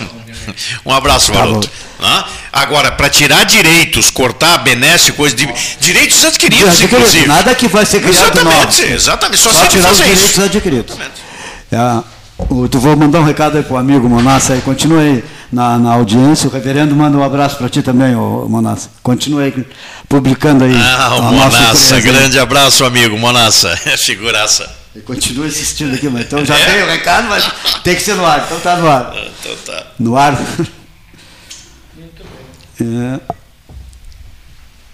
[0.84, 1.70] Um abraço, Tá Maroto.
[1.98, 2.24] Né?
[2.52, 5.48] Agora, para tirar direitos, cortar benesse, coisa de.
[5.80, 7.26] Direitos adquiridos, Adquiridos, inclusive.
[7.26, 8.94] Nada que vai ser criado Exatamente, novo.
[8.94, 9.40] exatamente.
[9.40, 10.42] Só, Só tirar os direitos isso.
[10.42, 10.96] adquiridos.
[11.72, 12.02] É,
[12.50, 15.94] o- tu vou mandar um recado aí pro amigo Monassa aí, continue aí na, na
[15.94, 16.46] audiência.
[16.48, 18.90] O reverendo manda um abraço para ti também, ô, Monassa.
[19.02, 19.66] Continue aí
[20.08, 20.74] publicando aí.
[20.76, 23.16] Ah, o Monassa, grande abraço, amigo.
[23.16, 24.83] Monassa, figuraça.
[24.96, 26.64] E continue assistindo aqui, mas então já É?
[26.72, 27.50] tem o recado, mas
[27.82, 28.44] tem que ser no ar.
[28.46, 29.12] Então tá no ar.
[29.40, 29.86] Então tá.
[29.98, 30.38] No ar.
[32.80, 33.20] É.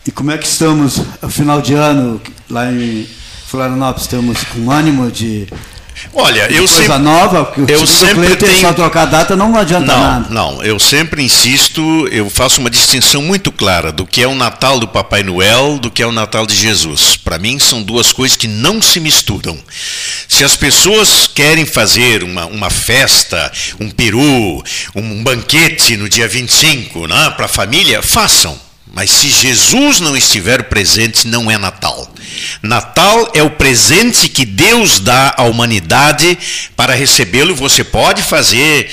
[0.07, 3.07] E como é que estamos, ao final de ano, lá em
[3.47, 5.47] Florianópolis, estamos com ânimo de
[6.15, 6.99] Olha, eu coisa sempre.
[6.99, 10.27] nova, porque eu o sempre Cleiton tenho- só trocar data não adianta Não, nada.
[10.31, 14.79] não, eu sempre insisto, eu faço uma distinção muito clara do que é o Natal
[14.81, 17.17] do Papai Noel, do que é o Natal de Jesus.
[17.17, 19.59] Para mim são duas coisas que não se misturam.
[20.29, 24.63] Se as pessoas querem fazer uma, uma festa, um peru,
[24.95, 28.59] um banquete no dia 25, né, para a família, façam.
[28.93, 32.09] Mas se Jesus não estiver presente, não é Natal.
[32.63, 36.37] Natal é o presente que Deus dá à humanidade
[36.77, 37.55] para recebê-lo.
[37.55, 38.91] Você pode fazer,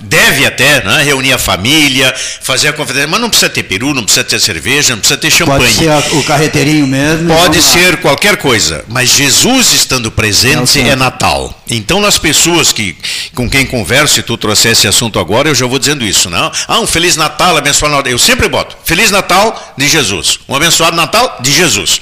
[0.00, 4.04] deve até né, reunir a família, fazer a conferência, mas não precisa ter peru, não
[4.04, 5.58] precisa ter cerveja, não precisa ter champanhe.
[5.74, 7.32] Pode ser o carreteirinho mesmo.
[7.32, 10.90] e Pode ser qualquer coisa, mas Jesus estando É presente centro.
[10.92, 11.62] é Natal.
[11.68, 12.96] Então, nas pessoas que
[13.34, 16.50] com quem converso, se tu trouxer esse assunto agora, eu já vou dizendo isso, não?
[16.68, 18.08] Ah, um Feliz Natal, abençoado.
[18.08, 19.31] Eu sempre boto Feliz Natal
[19.76, 20.38] de Jesus.
[20.48, 22.00] Um abençoado Natal de Jesus.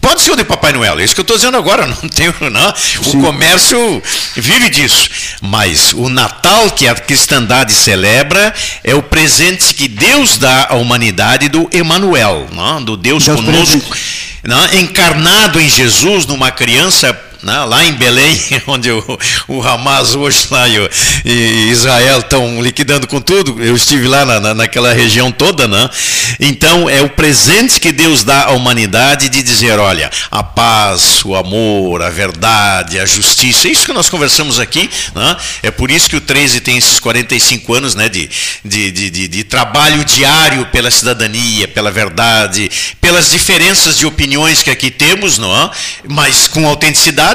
[0.00, 2.34] Pode ser o de Papai Noel, é isso que eu estou dizendo agora, não tenho,
[2.50, 2.74] não.
[3.06, 4.02] O comércio
[4.36, 5.08] vive disso.
[5.40, 8.52] Mas o Natal que a cristandade celebra
[8.82, 12.82] é o presente que Deus dá à humanidade do Emanuel, não?
[12.82, 13.96] do Deus, Deus conosco
[14.42, 19.18] né, encarnado em Jesus, numa criança né, lá em Belém, onde o,
[19.48, 20.88] o Hamas hoje lá e,
[21.24, 25.88] e Israel estão liquidando com tudo, eu estive lá na, na- naquela região toda, né?
[26.40, 31.34] Então é o presente que Deus dá à humanidade de dizer, olha, a paz, o
[31.36, 35.36] amor, a verdade, a justiça, é isso que nós conversamos aqui, né?
[35.62, 38.28] É por isso que o 13 tem esses 45 anos, né, de,
[38.64, 44.70] de, de, de- de trabalho diário pela cidadania, pela verdade, pelas diferenças de opiniões que
[44.70, 45.70] aqui temos, não é?
[46.08, 47.33] Mas com autenticidade,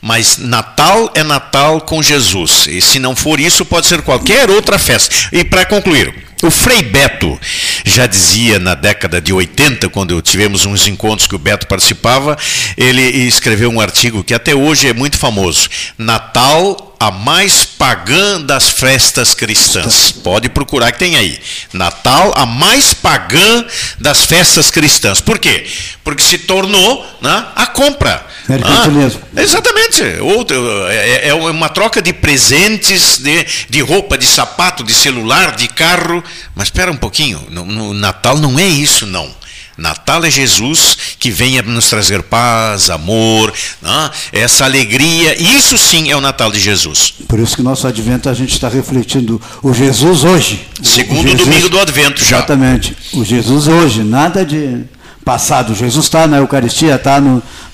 [0.00, 2.66] mas Natal é Natal com Jesus.
[2.66, 5.14] E se não for isso, pode ser qualquer outra festa.
[5.32, 7.38] E para concluir, o Frei Beto
[7.84, 12.36] já dizia na década de 80, quando tivemos uns encontros que o Beto participava,
[12.76, 15.68] ele escreveu um artigo que até hoje é muito famoso.
[15.96, 20.12] Natal a mais pagã das festas cristãs.
[20.12, 21.36] Pode procurar que tem aí.
[21.72, 23.64] Natal, a mais pagã
[23.98, 25.20] das festas cristãs.
[25.20, 25.66] Por quê?
[26.04, 28.24] Porque se tornou né, a compra.
[28.48, 29.20] Mercantilismo.
[29.36, 30.02] Ah, exatamente.
[30.20, 30.56] Outro,
[30.86, 36.22] é, é uma troca de presentes, de, de roupa, de sapato, de celular, de carro.
[36.54, 37.40] Mas espera um pouquinho.
[37.50, 39.30] No, no Natal não é isso, não.
[39.78, 44.10] Natal é Jesus que venha nos trazer paz, amor, né?
[44.30, 45.34] essa alegria.
[45.40, 47.14] Isso sim é o Natal de Jesus.
[47.26, 50.60] Por isso que nosso advento a gente está refletindo o Jesus hoje.
[50.78, 52.36] O- o Segundo Jesus- domingo do Advento já.
[52.36, 52.94] Exatamente.
[53.14, 54.82] O Jesus hoje, nada de
[55.24, 55.74] passado.
[55.74, 57.20] Jesus está na Eucaristia, está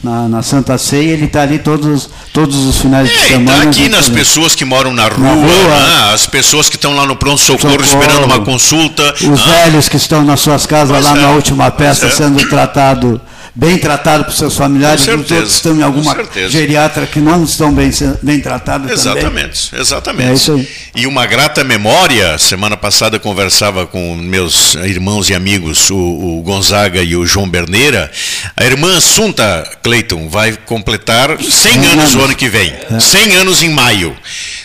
[0.02, 3.56] na, na Santa Ceia, ele está ali todos, todos os finais de É, e semana.
[3.58, 5.46] tá a aqui gente nas pessoas que moram na rua, Na rua.
[5.48, 6.14] né?
[6.14, 8.02] as pessoas que estão lá no pronto-socorro Socorro.
[8.02, 9.14] esperando uma consulta.
[9.14, 9.62] Os né?
[9.64, 12.10] velhos que estão nas suas casas Pois lá é, na última peça é.
[12.10, 13.20] sendo tratado
[13.58, 16.48] bem tratado por seus familiares, Com os outros certeza, estão em alguma certeza.
[16.48, 17.90] geriatra que não estão bem,
[18.22, 19.80] bem tratados Exatamente, também.
[19.82, 20.30] exatamente.
[20.30, 20.68] É isso aí.
[20.94, 26.42] E uma grata memória, semana passada eu conversava com meus irmãos e amigos, o, o
[26.42, 28.08] Gonzaga e o João Berneira.
[28.56, 32.72] A irmã Assunta Cleiton vai completar 100 anos o ano que vem.
[33.00, 34.16] 100 anos em maio.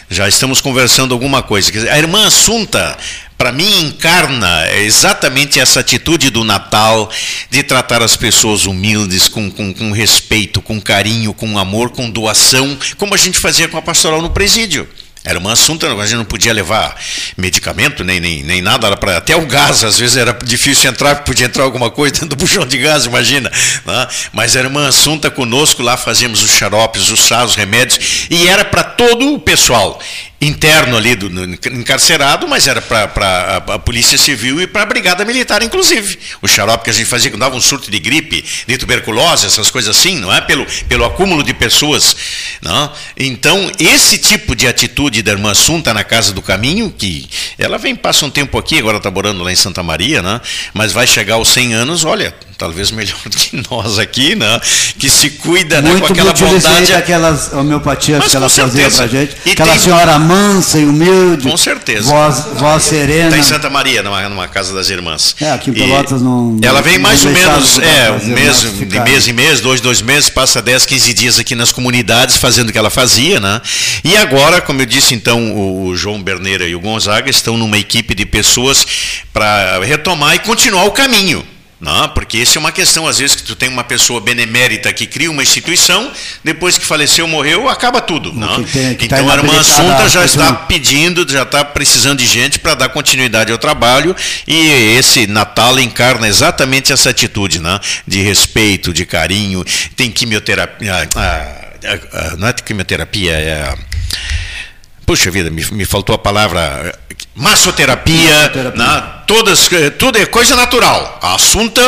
[0.07, 1.72] Já estamos conversando alguma coisa.
[1.91, 2.95] A irmã Assunta
[3.44, 7.11] para mim encarna exatamente essa atitude do Natal
[7.49, 12.78] de tratar as pessoas humildes com, com, com respeito, com carinho, com amor, com doação,
[12.98, 14.88] como a gente fazia com a pastoral no presídio.
[15.26, 16.98] Era um assunto, a gente não podia levar
[17.36, 21.24] medicamento, nem, nem, nem nada, era pra, até o gás, às vezes era difícil entrar,
[21.26, 23.52] podia entrar alguma coisa dentro do buchão de gás, imagina.
[23.86, 24.07] né?
[24.32, 28.64] Mas era uma assunta conosco, lá fazíamos os xaropes, os chás, os remédios, e era
[28.64, 29.99] para todo o pessoal
[30.44, 35.24] interno ali do no- encarcerado, mas era para a, polícia civil e para a brigada
[35.26, 36.20] militar, inclusive.
[36.41, 39.72] O xarope que a gente fazia quando dava um surto de gripe, de tuberculose, essas
[39.72, 40.41] coisas assim, não é?
[40.41, 42.15] Pelo, pelo acúmulo de pessoas.
[42.61, 42.91] Não?
[43.18, 47.95] Então, esse tipo de atitude da irmã Assunta na Casa do Caminho, que ela vem,
[47.95, 50.41] passa um tempo aqui, agora está morando lá em Santa Maria, né?
[50.74, 54.59] mas vai chegar aos 100 anos, olha, talvez melhor do que nós aqui, né?
[54.97, 56.93] que se cuida né, com aquela bondade.
[56.93, 59.35] aquelas homeopatias Mas que ela fazia pra gente.
[59.45, 61.49] E Aquela tem- senhora mansa e humilde.
[61.49, 62.09] Com certeza.
[62.09, 63.25] Voz, voz serena.
[63.25, 65.35] Está em Santa Maria, numa, numa casa das irmãs.
[65.41, 66.57] É, aqui em E Pelotas não.
[66.61, 70.01] Ela vem mais ou menos, é, para um mês, de mês em mês, dois, dois
[70.01, 73.61] meses, passa 10, 15 dias aqui nas comunidades fazendo o que ela fazia, né?
[74.03, 77.77] E agora, como eu disse, então, o, o João Berneira e o Gonzaga estão numa
[77.77, 78.85] equipe de pessoas
[79.34, 81.45] para retomar e continuar o caminho.
[81.84, 85.05] Não, porque isso é uma questão, às vezes, que tu tem uma pessoa benemérita que
[85.05, 86.10] cria uma instituição,
[86.41, 88.31] depois que faleceu, morreu, acaba tudo.
[88.31, 88.64] Não?
[88.64, 92.26] que tem- que tá então a irmã Assunta já está pedindo, já está precisando de
[92.26, 94.15] gente para dar continuidade ao trabalho
[94.47, 97.77] e esse Natal encarna exatamente essa atitude, né?
[98.07, 99.65] De respeito, de carinho,
[99.95, 101.07] tem quimioterapia, ah,
[101.85, 103.76] ah, ah, não é quimioterapia, é
[105.05, 106.59] Puxa vida, me, me faltou a palavra
[107.09, 109.03] eh, massoterapia, né?
[109.27, 111.19] Todas, eh, tudo é coisa natural.
[111.21, 111.81] A Assunta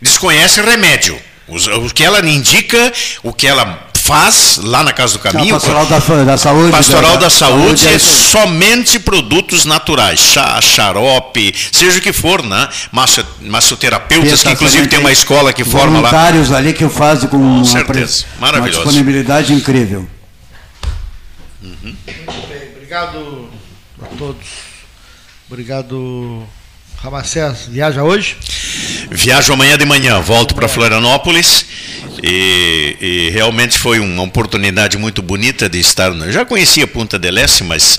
[0.00, 1.18] desconhece remédio.
[1.48, 2.92] Os- O, que ela indica,
[3.22, 5.54] o que ela faz lá na Casa do Caminho.
[5.54, 6.70] A pastoral da, da saúde.
[6.72, 8.00] Pastoral da, saúde, é é aí.
[8.00, 12.68] somente produtos naturais, chá, xarope, seja o que for, né?
[12.90, 16.10] Masso, massoterapeutas, que inclusive tem uma escola que forma lá.
[16.10, 18.24] Voluntários ali que fazem com, uma, certeza.
[18.38, 18.82] uma Maravilhoso.
[18.82, 20.06] disponibilidade incrível.
[22.74, 23.50] Obrigado
[24.00, 24.46] a todos.
[25.48, 26.46] Obrigado,
[27.02, 27.68] Ramacés.
[27.68, 28.36] Viaja hoje?
[29.10, 31.66] Viajo amanhã de manhã, volto para Florianópolis
[32.22, 36.12] e, e realmente foi uma oportunidade muito bonita de estar.
[36.12, 37.98] Eu já conhecia Punta del Este, mas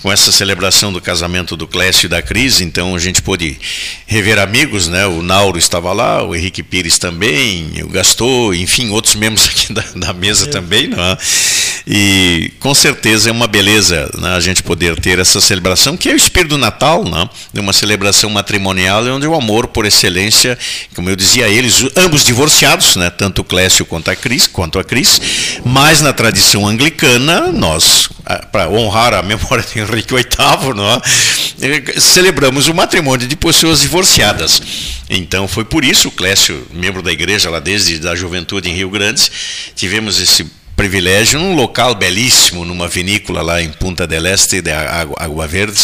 [0.00, 3.58] com essa celebração do casamento do Clécio e da Cris, então a gente pôde
[4.06, 5.06] rever amigos, né?
[5.06, 9.84] O Nauro estava lá, o Henrique Pires também, o Gastou, enfim, outros membros aqui da,
[9.96, 11.18] da mesa também, não é?
[11.86, 16.14] E com certeza é uma beleza né, a gente poder ter essa celebração, que é
[16.14, 20.58] o espírito do Natal, né, de uma celebração matrimonial, onde o amor por excelência,
[20.94, 24.78] como eu dizia a eles, ambos divorciados, né, tanto o Clécio quanto a Cris, quanto
[24.78, 25.20] a Cris,
[25.64, 28.08] mas na tradição anglicana, nós,
[28.50, 31.00] para honrar a memória de Henrique VIII, não é,
[31.62, 34.60] eh, celebramos o matrimônio de pessoas divorciadas.
[35.08, 38.90] Então foi por isso, o Clécio, membro da igreja lá desde a juventude em Rio
[38.90, 39.30] Grande,
[39.74, 45.46] tivemos esse privilégio num local belíssimo, numa vinícola lá em Punta del Este, de Água,
[45.46, 45.80] Verde,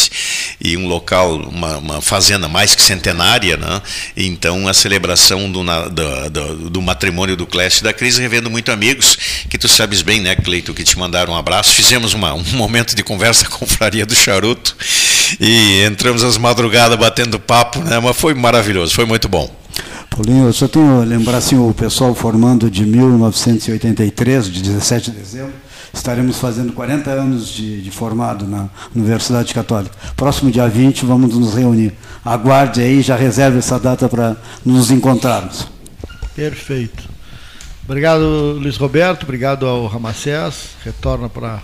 [0.59, 3.81] e um local, uma, uma fazenda mais que centenária, né?
[4.17, 8.71] Então a celebração do, do, do- do matrimônio do Clécio e da Cris, revendo muito
[8.71, 9.17] amigos,
[9.49, 11.71] que tu sabes bem, né, Cleito, que te mandaram um abraço.
[11.73, 14.75] Fizemos uma- um momento de conversa com a Confraria do Charuto
[15.39, 17.99] e entramos às madrugadas batendo papo, né?
[17.99, 19.60] Mas foi maravilhoso, foi muito bom.
[20.11, 25.53] Paulinho, eu só tenho lembrar assim, o pessoal formando de 1983, de 17 de dezembro,
[25.93, 29.95] estaremos fazendo 40 anos de, de formado na Universidade Católica.
[30.17, 31.93] Próximo dia 20 vamos nos reunir.
[32.25, 34.35] Aguarde aí, já reserve essa data para
[34.65, 35.67] nos encontrarmos.
[36.35, 37.09] Perfeito.
[37.85, 39.23] Obrigado, Luiz Roberto.
[39.23, 40.71] Obrigado ao Ramacés.
[40.83, 41.61] Retorna para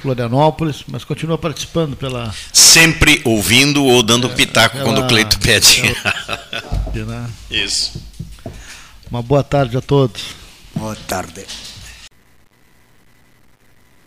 [0.00, 2.34] Florianópolis, mas continua participando pela.
[2.52, 5.82] Sempre ouvindo ou dando pitaco ela- quando o Cleito pede.
[6.94, 7.30] né?
[7.50, 8.02] Isso.
[9.10, 10.22] Uma boa tarde a todos.
[10.74, 11.46] Boa tarde.